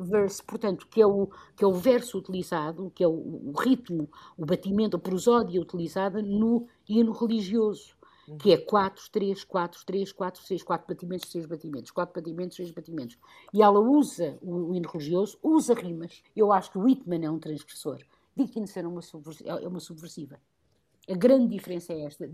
verse, 0.00 0.42
portanto, 0.42 0.86
que 0.88 1.00
é, 1.00 1.06
o, 1.06 1.28
que 1.56 1.62
é 1.62 1.66
o 1.66 1.74
verso 1.74 2.18
utilizado, 2.18 2.90
que 2.94 3.04
é 3.04 3.06
o, 3.08 3.12
o 3.12 3.52
ritmo, 3.58 4.08
o 4.36 4.46
batimento, 4.46 4.96
a 4.96 5.00
prosódia 5.00 5.60
utilizada 5.60 6.22
no 6.22 6.66
hino 6.88 7.12
religioso, 7.12 7.93
que 8.38 8.52
é 8.52 8.56
4, 8.56 9.10
3, 9.10 9.44
4, 9.44 9.86
3, 9.86 10.12
4, 10.12 10.42
6, 10.42 10.62
4 10.62 10.86
batimentos, 10.88 11.30
6 11.30 11.46
batimentos, 11.46 11.90
4 11.90 12.14
batimentos, 12.14 12.56
6 12.56 12.70
batimentos. 12.70 13.18
E 13.52 13.62
ela 13.62 13.78
usa 13.78 14.38
o, 14.40 14.70
o 14.70 14.74
hino 14.74 14.88
religioso, 14.88 15.38
usa 15.42 15.74
rimas. 15.74 16.22
Eu 16.34 16.52
acho 16.52 16.70
que 16.70 16.78
Whitman 16.78 17.24
é 17.24 17.30
um 17.30 17.38
transgressor. 17.38 17.98
Dickinson 18.36 18.80
é 18.80 18.86
uma, 18.88 19.00
é 19.62 19.68
uma 19.68 19.80
subversiva. 19.80 20.40
A 21.08 21.14
grande 21.14 21.48
diferença 21.48 21.92
é 21.92 22.04
esta. 22.04 22.24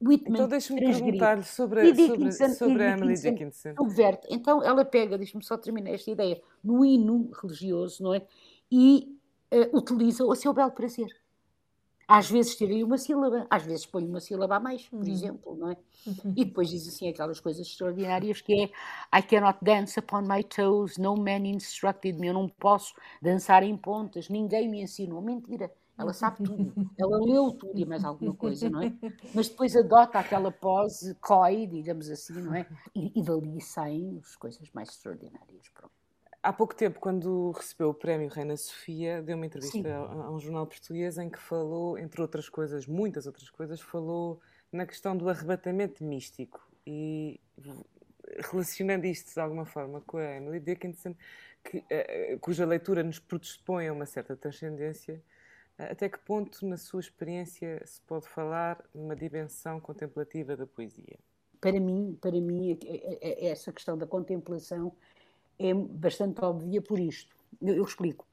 Whitman 0.00 0.34
então 0.34 0.48
deixa-me 0.48 0.80
perguntar-lhe 0.80 1.44
sobre, 1.44 1.94
sobre, 1.94 2.54
sobre 2.54 2.82
a 2.84 2.92
Emily 2.92 3.14
Dickinson. 3.14 3.74
Subverte. 3.76 4.26
Então 4.30 4.62
ela 4.62 4.84
pega, 4.84 5.16
deixa-me 5.16 5.44
só 5.44 5.56
terminar 5.56 5.90
esta 5.90 6.10
ideia, 6.10 6.40
no 6.62 6.84
hino 6.84 7.30
religioso, 7.40 8.02
não 8.02 8.14
é? 8.14 8.26
E 8.70 9.16
uh, 9.52 9.76
utiliza 9.76 10.24
o 10.24 10.34
seu 10.34 10.52
belo 10.52 10.70
prazer. 10.72 11.08
Às 12.08 12.30
vezes 12.30 12.56
tira 12.56 12.72
uma 12.86 12.96
sílaba, 12.96 13.46
às 13.50 13.64
vezes 13.64 13.84
põe 13.84 14.02
uma 14.02 14.18
sílaba 14.18 14.56
a 14.56 14.60
mais, 14.60 14.88
por 14.88 15.00
uhum. 15.00 15.12
exemplo, 15.12 15.54
não 15.54 15.70
é? 15.70 15.76
Uhum. 16.06 16.32
E 16.34 16.44
depois 16.46 16.70
diz 16.70 16.88
assim 16.88 17.06
aquelas 17.06 17.38
coisas 17.38 17.66
extraordinárias 17.66 18.40
que 18.40 18.54
é 18.54 19.18
I 19.18 19.22
cannot 19.22 19.58
dance 19.60 20.00
upon 20.00 20.22
my 20.22 20.42
toes, 20.42 20.96
no 20.96 21.14
man 21.16 21.46
instructed 21.46 22.18
me, 22.18 22.28
eu 22.28 22.32
não 22.32 22.48
posso 22.48 22.94
dançar 23.20 23.62
em 23.62 23.76
pontas, 23.76 24.30
ninguém 24.30 24.70
me 24.70 24.80
ensinou. 24.80 25.20
Mentira, 25.20 25.70
ela 25.98 26.14
sabe 26.14 26.44
tudo, 26.44 26.72
ela 26.98 27.18
leu 27.18 27.52
tudo 27.52 27.78
e 27.78 27.84
mais 27.84 28.02
alguma 28.02 28.32
coisa, 28.32 28.70
não 28.70 28.80
é? 28.80 28.90
Mas 29.34 29.50
depois 29.50 29.76
adota 29.76 30.18
aquela 30.18 30.50
pose 30.50 31.14
coy, 31.16 31.66
digamos 31.66 32.08
assim, 32.08 32.40
não 32.40 32.54
é? 32.54 32.66
E, 32.94 33.20
e 33.20 33.22
dali 33.22 33.60
saem 33.60 34.18
as 34.24 34.34
coisas 34.34 34.70
mais 34.72 34.88
extraordinárias, 34.88 35.68
pronto 35.74 35.97
há 36.42 36.52
pouco 36.52 36.74
tempo, 36.74 37.00
quando 37.00 37.50
recebeu 37.52 37.90
o 37.90 37.94
prémio 37.94 38.28
Reina 38.28 38.56
Sofia, 38.56 39.22
deu 39.22 39.36
uma 39.36 39.46
entrevista 39.46 39.88
a, 39.88 39.96
a, 39.96 40.30
um 40.30 40.38
jornal 40.38 40.66
português 40.66 41.18
em 41.18 41.28
que 41.28 41.38
falou, 41.38 41.98
entre 41.98 42.20
outras 42.20 42.48
coisas, 42.48 42.86
muitas 42.86 43.26
outras 43.26 43.50
coisas, 43.50 43.80
falou 43.80 44.40
na 44.72 44.86
questão 44.86 45.16
do 45.16 45.28
arrebatamento 45.28 46.04
místico. 46.04 46.60
E 46.86 47.40
relacionando 48.50 49.06
isto 49.06 49.32
de 49.32 49.40
alguma 49.40 49.64
forma 49.64 50.00
com 50.02 50.18
a 50.18 50.36
Emily 50.36 50.60
Dickinson, 50.60 51.14
que, 51.64 51.78
uh, 51.78 52.38
cuja 52.40 52.64
leitura 52.64 53.02
nos 53.02 53.18
predispõe 53.18 53.88
a 53.88 53.92
uma 53.92 54.06
certa 54.06 54.36
transcendência, 54.36 55.22
uh, 55.78 55.90
até 55.90 56.08
que 56.08 56.18
ponto, 56.18 56.66
na 56.66 56.76
sua 56.76 57.00
experiência, 57.00 57.82
se 57.84 58.00
pode 58.02 58.28
falar 58.28 58.82
numa 58.94 59.16
dimensão 59.16 59.80
contemplativa 59.80 60.56
da 60.56 60.66
poesia? 60.66 61.18
Para 61.60 61.80
mim, 61.80 62.16
para 62.20 62.40
mim, 62.40 62.78
essa 63.20 63.72
questão 63.72 63.98
da 63.98 64.06
contemplação 64.06 64.94
é 65.58 65.74
bastante 65.74 66.44
óbvia 66.44 66.80
por 66.80 66.98
isto. 66.98 67.34
Eu, 67.60 67.76
eu 67.76 67.84
explico. 67.84 68.26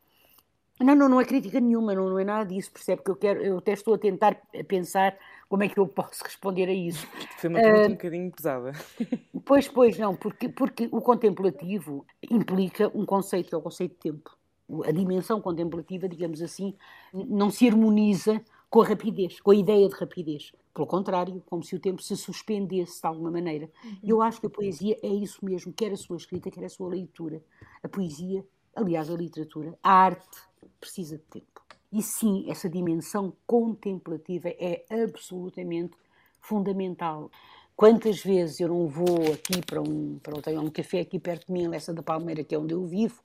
Não, 0.79 0.93
não, 0.93 1.07
não 1.07 1.21
é 1.21 1.25
crítica 1.25 1.59
nenhuma, 1.59 1.95
não, 1.95 2.09
não 2.09 2.19
é 2.19 2.25
nada 2.25 2.45
disso, 2.45 2.69
percebe 2.69 3.01
que 3.01 3.09
eu 3.09 3.15
quero, 3.15 3.41
eu 3.41 3.59
até 3.59 3.71
estou 3.71 3.93
a 3.93 3.97
tentar 3.97 4.35
pensar 4.67 5.17
como 5.47 5.63
é 5.63 5.69
que 5.69 5.79
eu 5.79 5.87
posso 5.87 6.21
responder 6.21 6.67
a 6.67 6.73
isso. 6.73 7.07
Foi 7.39 7.49
uma 7.49 7.61
pergunta 7.61 7.81
uh, 7.81 7.91
um 7.91 7.95
bocadinho 7.95 8.31
pesada. 8.31 8.71
Pois, 9.45 9.67
pois, 9.67 9.95
não, 9.97 10.15
porque, 10.15 10.49
porque 10.49 10.89
o 10.91 10.99
contemplativo 10.99 12.03
implica 12.31 12.91
um 12.95 13.05
conceito, 13.05 13.49
que 13.49 13.55
é 13.55 13.57
o 13.57 13.61
conceito 13.61 13.91
de 13.91 14.11
tempo. 14.11 14.35
A 14.83 14.91
dimensão 14.91 15.39
contemplativa, 15.39 16.09
digamos 16.09 16.41
assim, 16.41 16.73
não 17.13 17.51
se 17.51 17.69
harmoniza 17.69 18.41
com 18.75 18.81
a 18.81 18.85
rapidez, 18.85 19.39
com 19.39 19.51
a 19.51 19.55
ideia 19.55 19.87
de 19.87 19.95
rapidez. 19.95 20.51
Pelo 20.73 20.85
contrário, 20.85 21.41
como 21.45 21.63
se 21.63 21.73
o 21.77 21.79
tempo 21.79 22.03
se 22.03 22.13
suspendesse 22.17 22.99
de 22.99 23.07
alguma 23.07 23.31
maneira. 23.31 23.71
Uhum. 23.81 23.97
Eu 24.03 24.21
acho 24.21 24.41
que 24.41 24.47
a 24.47 24.49
poesia 24.49 24.99
é 25.01 25.07
isso 25.07 25.45
mesmo, 25.45 25.71
quer 25.71 25.93
a 25.93 25.95
sua 25.95 26.17
escrita, 26.17 26.51
quer 26.51 26.65
a 26.65 26.69
sua 26.69 26.89
leitura. 26.89 27.41
A 27.81 27.87
poesia, 27.87 28.45
aliás, 28.75 29.09
a 29.09 29.13
literatura, 29.13 29.79
a 29.81 29.93
arte, 29.93 30.37
precisa 30.77 31.15
de 31.17 31.23
tempo. 31.23 31.61
E 31.89 32.01
sim, 32.01 32.51
essa 32.51 32.69
dimensão 32.69 33.31
contemplativa 33.47 34.49
é 34.49 34.83
absolutamente 34.89 35.95
fundamental. 36.41 37.31
Quantas 37.77 38.21
vezes 38.21 38.59
eu 38.59 38.67
não 38.67 38.89
vou 38.89 39.31
aqui 39.31 39.65
para 39.65 39.81
um, 39.81 40.19
para 40.21 40.37
um, 40.37 40.41
tenho 40.41 40.59
um 40.59 40.69
café 40.69 40.99
aqui 40.99 41.17
perto 41.17 41.47
de 41.47 41.53
mim, 41.53 41.69
Lessa 41.69 41.93
da 41.93 42.03
Palmeira, 42.03 42.43
que 42.43 42.53
é 42.53 42.59
onde 42.59 42.73
eu 42.73 42.85
vivo, 42.85 43.21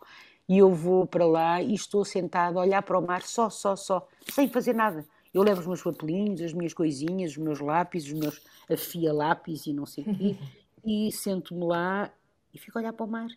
e 0.48 0.58
eu 0.58 0.72
vou 0.72 1.08
para 1.08 1.26
lá 1.26 1.60
e 1.60 1.74
estou 1.74 2.04
sentado 2.04 2.56
a 2.56 2.62
olhar 2.62 2.82
para 2.82 2.96
o 2.96 3.04
mar 3.04 3.22
só, 3.22 3.50
só, 3.50 3.74
só, 3.74 4.06
sem 4.32 4.48
fazer 4.48 4.74
nada 4.74 5.04
eu 5.32 5.42
levo 5.42 5.60
os 5.60 5.66
meus 5.66 5.82
papelinhos, 5.82 6.40
as 6.40 6.52
minhas 6.52 6.74
coisinhas, 6.74 7.32
os 7.32 7.38
meus 7.38 7.60
lápis, 7.60 8.04
os 8.04 8.12
meus 8.12 8.42
afia-lápis 8.68 9.66
e 9.66 9.72
não 9.72 9.86
sei 9.86 10.04
o 10.04 10.14
quê, 10.16 10.36
e 10.84 11.12
sento-me 11.12 11.64
lá 11.64 12.12
e 12.52 12.58
fico 12.58 12.78
a 12.78 12.80
olhar 12.80 12.92
para 12.92 13.06
o 13.06 13.08
mar. 13.08 13.28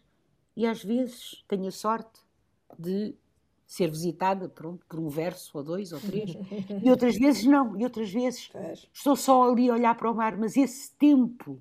E 0.56 0.66
às 0.66 0.84
vezes 0.84 1.44
tenho 1.48 1.68
a 1.68 1.72
sorte 1.72 2.20
de 2.78 3.16
ser 3.66 3.90
visitada 3.90 4.48
pronto, 4.48 4.86
por 4.88 5.00
um 5.00 5.10
verso 5.10 5.58
ou 5.58 5.64
dois 5.64 5.92
ou 5.92 6.00
três, 6.00 6.36
e 6.84 6.90
outras 6.90 7.18
vezes 7.18 7.44
não, 7.46 7.76
e 7.80 7.84
outras 7.84 8.12
vezes 8.12 8.52
estou 8.94 9.16
só 9.16 9.50
ali 9.50 9.70
a 9.70 9.74
olhar 9.74 9.96
para 9.96 10.12
o 10.12 10.16
mar, 10.16 10.38
mas 10.38 10.56
esse 10.56 10.92
tempo, 10.94 11.60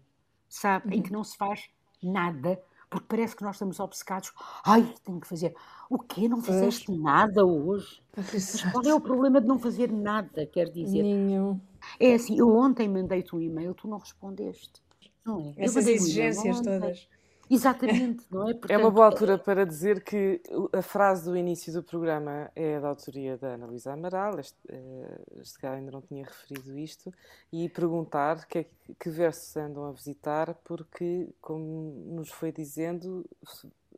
sabe, 0.49 0.97
em 0.97 1.03
que 1.03 1.13
não 1.13 1.25
se 1.25 1.37
faz 1.37 1.71
nada, 2.03 2.63
porque 2.93 3.07
parece 3.09 3.35
que 3.35 3.43
nós 3.43 3.57
estamos 3.57 3.81
obcecados. 3.81 4.31
Ai, 4.63 4.95
tenho 5.03 5.19
que 5.19 5.27
fazer. 5.27 5.55
O 5.89 5.99
quê? 5.99 6.29
Não 6.29 6.43
fizeste 6.43 6.85
pois. 6.89 7.01
nada 7.01 7.43
hoje? 7.43 8.03
Mas 8.15 8.63
qual 8.71 8.85
é 8.85 8.95
o 8.95 9.01
problema 9.01 9.41
de 9.41 9.47
não 9.47 9.59
fazer 9.59 9.91
nada? 9.91 10.45
Quer 10.45 10.69
dizer. 10.69 11.03
Nenhum. 11.03 11.59
É 11.99 12.13
assim, 12.13 12.39
eu 12.39 12.55
ontem 12.55 12.87
mandei-te 12.91 13.35
um 13.35 13.41
e-mail, 13.41 13.73
tu 13.73 13.89
não 13.89 13.97
respondeste. 13.97 14.83
Não 15.25 15.55
é? 15.57 15.65
Essas 15.65 15.87
exigências 15.87 16.61
todas. 16.61 17.09
Exatamente, 17.55 18.25
não 18.31 18.49
é? 18.49 18.55
Portanto, 18.55 18.71
é 18.71 18.77
uma 18.79 18.91
boa 18.91 19.07
altura 19.07 19.37
para 19.37 19.67
dizer 19.67 20.03
que 20.03 20.41
a 20.73 20.81
frase 20.81 21.25
do 21.25 21.37
início 21.37 21.71
do 21.73 21.83
programa 21.83 22.51
é 22.57 22.81
da 22.81 22.89
autoria 22.89 23.37
da 23.37 23.49
Ana 23.49 23.67
Luísa 23.67 23.93
Amaral, 23.93 24.41
este, 24.41 24.57
eh, 24.71 25.21
este 25.41 25.59
cara 25.59 25.77
ainda 25.77 25.91
não 25.91 26.01
tinha 26.01 26.25
referido 26.25 26.79
isto, 26.79 27.13
e 27.53 27.69
perguntar 27.69 28.47
que, 28.47 28.67
que 28.99 29.11
versos 29.11 29.55
andam 29.57 29.85
a 29.85 29.93
visitar, 29.93 30.55
porque, 30.65 31.29
como 31.43 31.93
nos 32.07 32.31
foi 32.31 32.51
dizendo, 32.51 33.25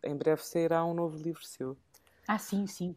em 0.02 0.16
breve 0.16 0.42
sairá 0.44 0.84
um 0.84 0.92
novo 0.92 1.16
livro 1.16 1.44
seu. 1.44 1.76
Ah, 2.26 2.38
sim, 2.38 2.66
sim. 2.66 2.96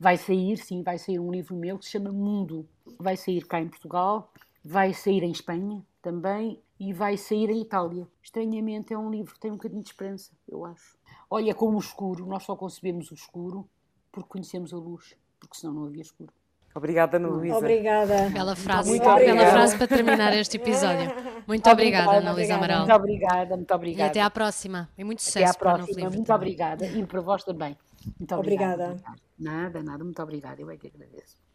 Vai 0.00 0.16
sair, 0.16 0.56
sim, 0.56 0.82
vai 0.82 0.98
sair 0.98 1.18
um 1.18 1.30
livro 1.30 1.54
meu 1.54 1.78
que 1.78 1.84
se 1.84 1.90
chama 1.90 2.10
Mundo. 2.10 2.66
Vai 2.98 3.16
sair 3.16 3.44
cá 3.46 3.60
em 3.60 3.68
Portugal, 3.68 4.32
vai 4.64 4.94
sair 4.94 5.22
em 5.22 5.30
Espanha 5.30 5.84
também 6.00 6.62
e 6.78 6.92
vai 6.92 7.16
sair 7.16 7.50
em 7.50 7.60
Itália. 7.60 8.06
Estranhamente, 8.22 8.92
é 8.92 8.98
um 8.98 9.10
livro 9.10 9.34
que 9.34 9.40
tem 9.40 9.50
um 9.50 9.56
bocadinho 9.56 9.82
de 9.82 9.88
esperança, 9.88 10.32
eu 10.46 10.64
acho. 10.64 10.96
Olha, 11.30 11.54
como 11.54 11.76
o 11.76 11.80
escuro, 11.80 12.26
nós 12.26 12.44
só 12.44 12.54
concebemos 12.56 13.10
o 13.10 13.14
escuro 13.14 13.68
porque 14.12 14.28
conhecemos 14.28 14.72
a 14.72 14.76
luz, 14.76 15.16
porque 15.38 15.56
senão 15.56 15.74
não 15.74 15.84
havia 15.84 16.02
escuro. 16.02 16.32
Obrigada, 16.74 17.16
Ana 17.16 17.28
Luísa. 17.28 17.56
Obrigada. 17.56 18.30
Bela 18.30 18.54
frase, 18.54 18.90
muito 18.90 19.02
bela 19.02 19.50
frase 19.50 19.76
para 19.76 19.88
terminar 19.88 20.32
este 20.36 20.58
episódio. 20.58 21.10
Muito 21.46 21.68
obrigada, 21.68 22.18
Ana 22.18 22.32
Luísa 22.32 22.54
Amaral. 22.54 22.80
Muito 22.80 22.94
obrigada, 22.94 23.56
muito 23.56 23.74
obrigada. 23.74 24.08
E 24.08 24.10
até 24.10 24.20
à 24.20 24.30
próxima. 24.30 24.88
E 24.96 25.02
muito 25.02 25.22
sucesso 25.22 25.50
até 25.50 25.56
à 25.56 25.58
próxima. 25.58 26.10
Muito 26.10 26.24
também. 26.24 26.36
obrigada. 26.36 26.86
E 26.86 27.04
para 27.04 27.20
vós 27.20 27.42
também. 27.42 27.76
Muito 28.18 28.34
obrigada. 28.34 28.90
obrigada. 28.92 29.18
Nada, 29.38 29.82
nada. 29.82 30.04
Muito 30.04 30.22
obrigada. 30.22 30.60
Eu 30.60 30.70
é 30.70 30.76
que 30.76 30.86
agradeço. 30.86 31.47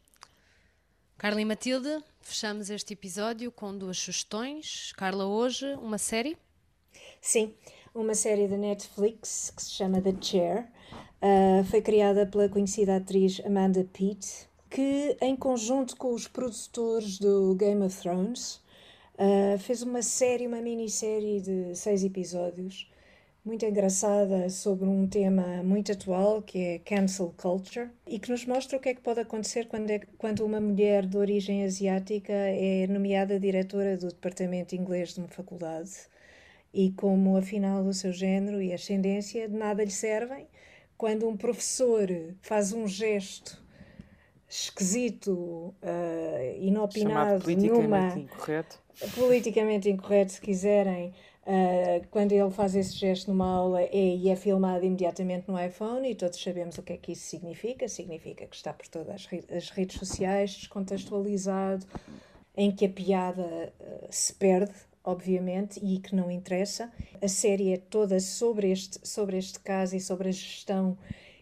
Carla 1.17 1.39
e 1.39 1.45
Matilde, 1.45 2.04
fechamos 2.21 2.69
este 2.69 2.93
episódio 2.93 3.52
com 3.52 3.78
duas 3.78 3.97
sugestões. 3.97 4.91
Carla, 4.97 5.26
hoje, 5.26 5.73
uma 5.76 5.97
série? 5.97 6.38
Sim, 7.21 7.54
uma 7.95 8.13
série 8.13 8.47
da 8.47 8.58
Netflix 8.58 9.54
que 9.56 9.63
se 9.63 9.71
chama 9.71 10.02
The 10.02 10.13
Chair. 10.19 10.67
Uh, 11.21 11.63
foi 11.65 11.82
criada 11.82 12.26
pela 12.26 12.49
conhecida 12.49 12.97
atriz 12.97 13.41
Amanda 13.45 13.88
Peet, 13.93 14.47
que, 14.69 15.17
em 15.21 15.36
conjunto 15.36 15.95
com 15.95 16.13
os 16.13 16.28
produtores 16.28 17.17
do 17.17 17.56
Game 17.56 17.86
of 17.86 17.97
Thrones, 18.02 18.56
uh, 19.15 19.58
fez 19.60 19.82
uma 19.82 20.02
série, 20.02 20.45
uma 20.45 20.62
minissérie 20.62 21.39
de 21.39 21.73
seis 21.76 22.04
episódios 22.04 22.91
muito 23.45 23.65
engraçada 23.65 24.49
sobre 24.49 24.88
um 24.88 25.06
tema 25.06 25.62
muito 25.63 25.91
atual 25.91 26.41
que 26.41 26.60
é 26.60 26.79
cancel 26.79 27.34
culture 27.36 27.89
e 28.08 28.17
que 28.17 28.32
nos 28.32 28.45
mostra 28.45 28.77
o 28.77 28.82
que 28.82 28.89
é 28.89 28.93
que 28.93 29.01
pode 29.01 29.19
acontecer 29.19 29.67
quando, 29.67 29.89
é, 29.89 29.99
quando 30.17 30.45
uma 30.45 30.62
mulher 30.62 31.06
de 31.06 31.17
origem 31.17 31.65
asiática 31.65 32.32
é 32.32 32.88
nomeada 32.88 33.39
diretora 33.39 33.97
do 33.97 34.08
departamento 34.08 34.75
inglês 34.75 35.13
de 35.13 35.19
uma 35.19 35.27
faculdade 35.27 35.91
e 36.73 36.91
como 36.91 37.36
afinal 37.36 37.84
o 37.84 37.93
seu 37.93 38.13
género 38.13 38.62
e 38.62 38.71
ascendência 38.71 39.47
de 39.49 39.56
nada 39.56 39.84
lhe 39.84 39.91
servem 39.91 40.47
quando 40.97 41.27
um 41.27 41.36
professor 41.36 42.08
faz 42.41 42.71
um 42.71 42.88
gesto 42.88 43.62
esquisito, 44.47 45.32
uh, 45.34 45.75
inopinado, 46.62 47.43
politicamente 47.43 47.88
numa, 47.88 48.19
incorreto. 48.19 48.79
politicamente 49.15 49.89
incorreto, 49.89 50.34
se 50.34 50.41
quiserem, 50.41 51.12
Uh, 51.45 52.08
quando 52.10 52.32
ele 52.32 52.49
faz 52.51 52.73
esse 52.73 52.95
gesto 52.95 53.29
numa 53.29 53.45
aula 53.45 53.82
é, 53.82 54.15
e 54.15 54.29
é 54.29 54.36
filmado 54.36 54.86
imediatamente 54.86 55.45
no 55.49 55.62
iPhone 55.62 56.10
e 56.10 56.15
todos 56.15 56.41
sabemos 56.41 56.77
o 56.77 56.82
que 56.82 56.93
é 56.93 56.97
que 56.97 57.12
isso 57.12 57.23
significa. 57.23 57.88
Significa 57.89 58.45
que 58.45 58.56
está 58.56 58.71
por 58.71 58.88
todas 58.88 59.15
as, 59.15 59.25
re 59.25 59.43
as 59.49 59.69
redes 59.69 59.97
sociais, 59.97 60.53
descontextualizado, 60.53 61.86
em 62.56 62.71
que 62.71 62.86
a 62.86 62.89
piada 62.89 63.73
uh, 63.77 64.08
se 64.10 64.34
perde, 64.34 64.73
obviamente, 65.03 65.82
e 65.84 65.99
que 65.99 66.15
não 66.15 66.32
interessa. 66.32 66.89
A 67.21 67.27
série 67.27 67.73
é 67.73 67.77
toda 67.77 68.21
sobre 68.21 68.71
este, 68.71 69.06
sobre 69.06 69.38
este 69.38 69.60
caso 69.60 69.97
e 69.97 69.99
sobre 69.99 70.29
a 70.29 70.32
gestão 70.32 70.97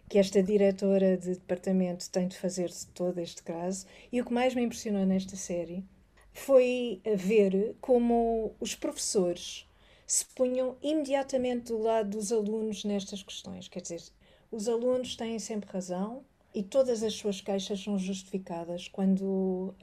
que 0.09 0.17
esta 0.17 0.41
diretora 0.41 1.15
de 1.15 1.35
departamento 1.35 2.09
tem 2.09 2.27
de 2.27 2.37
fazer 2.37 2.69
de 2.69 2.87
todo 2.87 3.19
este 3.19 3.43
caso. 3.43 3.85
E 4.11 4.19
o 4.19 4.25
que 4.25 4.33
mais 4.33 4.55
me 4.55 4.63
impressionou 4.63 5.05
nesta 5.05 5.35
série 5.35 5.85
foi 6.33 7.01
ver 7.05 7.75
como 7.79 8.55
os 8.59 8.73
professores 8.73 9.67
se 10.12 10.26
punham 10.26 10.76
imediatamente 10.82 11.67
do 11.67 11.78
lado 11.78 12.10
dos 12.10 12.34
alunos 12.34 12.84
nestas 12.84 13.24
questões. 13.24 13.69
Quer 13.69 13.80
dizer, 13.80 14.04
os 14.52 14.67
alunos 14.67 15.15
têm 15.15 15.39
sempre 15.39 15.71
razão 15.71 16.21
e 16.54 16.62
todas 16.62 17.02
as 17.02 17.13
suas 17.13 17.39
queixas 17.39 17.82
são 17.82 17.97
justificadas 17.97 18.89
quando 18.89 19.24
uh, 19.24 19.74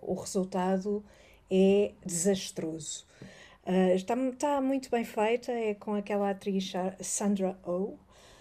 o 0.00 0.14
resultado 0.14 1.04
é 1.50 1.92
desastroso. 2.02 3.04
Uh, 3.66 3.94
está, 3.94 4.16
está 4.16 4.58
muito 4.62 4.90
bem 4.90 5.04
feita, 5.04 5.52
é 5.52 5.74
com 5.74 5.94
aquela 5.94 6.30
atriz 6.30 6.72
Sandra 7.02 7.58
Oh, 7.62 7.92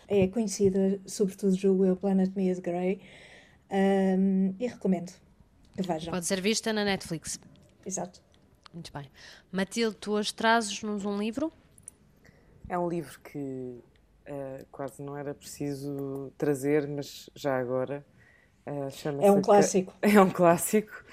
é 0.07 0.29
conhecida 0.29 0.97
sobretudo, 1.05 1.57
julgo 1.57 1.83
eu, 1.83 1.97
pela 1.97 2.13
Anatomia 2.13 2.55
de 2.55 2.61
Grey, 2.61 3.01
um, 3.69 4.55
e 4.57 4.65
recomendo 4.65 5.11
que 5.75 5.81
vejam. 5.81 6.13
Pode 6.13 6.25
ser 6.25 6.39
vista 6.39 6.71
na 6.71 6.85
Netflix. 6.85 7.37
Exato. 7.85 8.25
Muito 8.73 8.91
bem. 8.91 9.09
Matilde, 9.51 9.95
tu 9.97 10.13
hoje 10.13 10.33
trazes-nos 10.33 11.05
um 11.05 11.17
livro? 11.17 11.51
É 12.69 12.77
um 12.77 12.89
livro 12.89 13.19
que 13.21 13.39
uh, 13.39 14.65
quase 14.71 15.01
não 15.01 15.15
era 15.15 15.33
preciso 15.33 16.31
trazer, 16.37 16.87
mas 16.87 17.29
já 17.35 17.57
agora. 17.57 18.05
Uh, 18.65 18.89
é 19.23 19.31
um 19.31 19.41
clássico. 19.41 19.93
É 20.01 20.21
um 20.21 20.29
clássico. 20.29 21.03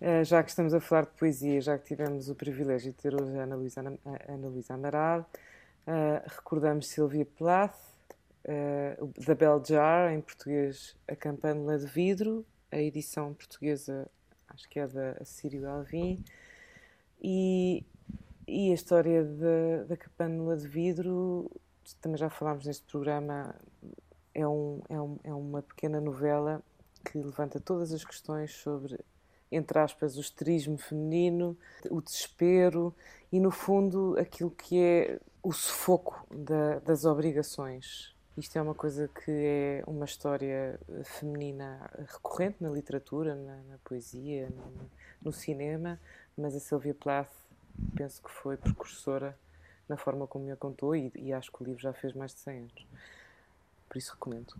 Uh, 0.00 0.24
já 0.24 0.42
que 0.42 0.50
estamos 0.50 0.74
a 0.74 0.80
falar 0.80 1.02
de 1.02 1.12
poesia, 1.12 1.60
já 1.60 1.78
que 1.78 1.86
tivemos 1.86 2.28
o 2.28 2.34
privilégio 2.34 2.92
de 2.92 2.98
ter 2.98 3.14
hoje 3.14 3.38
a 3.38 3.44
Ana 3.44 3.56
Luísa, 3.56 3.80
Ana 3.80 4.48
Luísa 4.48 4.74
Amaral, 4.74 5.20
uh, 5.86 6.22
recordamos 6.26 6.88
Silvia 6.88 7.24
Plath, 7.24 7.78
uh, 8.46 9.24
da 9.24 9.34
Bell 9.34 9.62
Jar, 9.64 10.12
em 10.12 10.20
português 10.20 10.96
A 11.08 11.16
Campânula 11.16 11.78
de 11.78 11.86
Vidro, 11.86 12.44
a 12.70 12.78
edição 12.78 13.32
portuguesa, 13.32 14.06
acho 14.48 14.68
que 14.68 14.78
é 14.78 14.86
da 14.86 15.24
Sírio 15.24 15.68
Alvim, 15.68 16.22
e, 17.22 17.84
e 18.46 18.70
a 18.70 18.74
história 18.74 19.24
da, 19.24 19.84
da 19.88 19.96
capânula 19.96 20.56
de 20.56 20.66
vidro, 20.66 21.50
também 22.00 22.18
já 22.18 22.28
falámos 22.30 22.66
neste 22.66 22.84
programa, 22.86 23.54
é, 24.34 24.46
um, 24.46 24.80
é, 24.88 25.00
um, 25.00 25.18
é 25.24 25.32
uma 25.32 25.62
pequena 25.62 26.00
novela 26.00 26.62
que 27.04 27.18
levanta 27.18 27.60
todas 27.60 27.92
as 27.92 28.04
questões 28.04 28.52
sobre, 28.52 28.98
entre 29.50 29.78
aspas, 29.78 30.16
o 30.16 30.20
esterismo 30.20 30.76
feminino, 30.76 31.56
o 31.90 32.00
desespero 32.00 32.94
e, 33.30 33.38
no 33.38 33.50
fundo, 33.50 34.16
aquilo 34.18 34.50
que 34.50 34.78
é 34.78 35.20
o 35.42 35.52
sufoco 35.52 36.26
da, 36.34 36.80
das 36.80 37.04
obrigações. 37.04 38.16
Isto 38.36 38.58
é 38.58 38.62
uma 38.62 38.74
coisa 38.74 39.08
que 39.08 39.30
é 39.30 39.82
uma 39.86 40.04
história 40.04 40.78
feminina 41.04 41.88
recorrente 42.06 42.56
na 42.60 42.68
literatura, 42.68 43.34
na, 43.34 43.56
na 43.62 43.78
poesia, 43.78 44.50
no, 44.50 44.90
no, 45.22 45.32
cinema, 45.32 45.98
mas 46.36 46.54
a 46.54 46.60
Sylvia 46.60 46.94
Plath 46.94 47.32
penso 47.94 48.22
que 48.22 48.30
foi 48.30 48.56
precursora 48.56 49.38
na 49.88 49.96
forma 49.96 50.26
como 50.26 50.44
me 50.44 50.52
a 50.52 50.56
contou 50.56 50.94
e, 50.94 51.12
e 51.14 51.32
acho 51.32 51.50
que 51.52 51.62
o 51.62 51.64
livro 51.64 51.80
já 51.80 51.92
fez 51.92 52.12
mais 52.12 52.32
de 52.32 52.40
100 52.40 52.58
anos. 52.58 52.86
Por 53.88 53.98
isso 53.98 54.12
recomendo. 54.12 54.54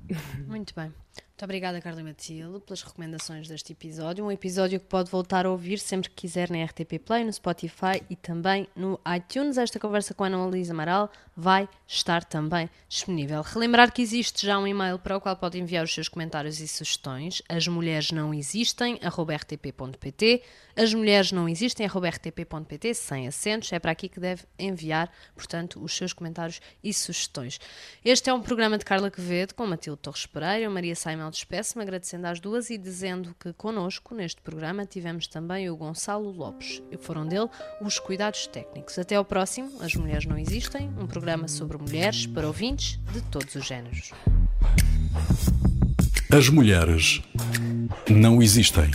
Muito 0.46 0.74
bem. 0.74 0.94
Muito 1.36 1.44
obrigada, 1.44 1.82
Carla 1.82 2.02
Matilde, 2.02 2.60
pelas 2.60 2.80
recomendações 2.80 3.46
deste 3.46 3.70
episódio. 3.72 4.24
Um 4.24 4.32
episódio 4.32 4.80
que 4.80 4.86
pode 4.86 5.10
voltar 5.10 5.44
a 5.44 5.50
ouvir 5.50 5.78
sempre 5.78 6.08
que 6.08 6.16
quiser 6.16 6.48
na 6.48 6.64
RTP 6.64 6.98
Play, 6.98 7.24
no 7.24 7.32
Spotify 7.34 8.02
e 8.08 8.16
também 8.16 8.66
no 8.74 8.98
iTunes. 9.14 9.58
Esta 9.58 9.78
conversa 9.78 10.14
com 10.14 10.24
a 10.24 10.28
Ana 10.28 10.46
Luísa 10.46 10.72
Amaral 10.72 11.10
vai 11.36 11.68
estar 11.86 12.24
também 12.24 12.70
disponível. 12.88 13.42
Relembrar 13.42 13.92
que 13.92 14.00
existe 14.00 14.46
já 14.46 14.58
um 14.58 14.66
e-mail 14.66 14.98
para 14.98 15.14
o 15.14 15.20
qual 15.20 15.36
pode 15.36 15.58
enviar 15.58 15.84
os 15.84 15.92
seus 15.92 16.08
comentários 16.08 16.58
e 16.58 16.66
sugestões. 16.66 17.42
As 17.46 17.68
mulheres 17.68 18.10
não 18.12 18.32
existem, 18.32 18.98
rtp.pt. 19.04 20.42
As 20.74 20.94
mulheres 20.94 21.32
não 21.32 21.46
existem, 21.46 21.86
rtp.pt, 21.86 22.94
sem 22.94 23.28
acentos. 23.28 23.70
É 23.74 23.78
para 23.78 23.92
aqui 23.92 24.08
que 24.08 24.18
deve 24.18 24.44
enviar, 24.58 25.12
portanto, 25.34 25.84
os 25.84 25.94
seus 25.94 26.14
comentários 26.14 26.62
e 26.82 26.94
sugestões. 26.94 27.60
Este 28.02 28.30
é 28.30 28.32
um 28.32 28.40
programa 28.40 28.78
de 28.78 28.86
Carla 28.86 29.10
Quevedo 29.10 29.54
com 29.54 29.66
Matilde 29.66 30.00
Torres 30.00 30.24
Pereira, 30.24 30.70
Maria 30.70 30.94
Simon 30.94 31.25
final 31.26 31.30
despeço-me 31.30 31.82
agradecendo 31.82 32.26
às 32.26 32.40
duas 32.40 32.70
e 32.70 32.78
dizendo 32.78 33.34
que 33.38 33.52
connosco 33.52 34.14
neste 34.14 34.40
programa 34.40 34.86
tivemos 34.86 35.26
também 35.26 35.68
o 35.68 35.76
Gonçalo 35.76 36.30
Lopes 36.30 36.82
e 36.90 36.96
foram 36.96 37.26
dele 37.26 37.48
os 37.80 37.98
cuidados 37.98 38.46
técnicos. 38.46 38.98
Até 38.98 39.16
ao 39.16 39.24
próximo, 39.24 39.70
As 39.80 39.94
Mulheres 39.94 40.26
Não 40.26 40.38
Existem, 40.38 40.88
um 40.98 41.06
programa 41.06 41.48
sobre 41.48 41.76
mulheres 41.76 42.26
para 42.26 42.46
ouvintes 42.46 42.98
de 43.12 43.20
todos 43.22 43.54
os 43.54 43.66
géneros. 43.66 44.12
As 46.30 46.48
mulheres 46.48 47.22
não 48.08 48.42
existem. 48.42 48.90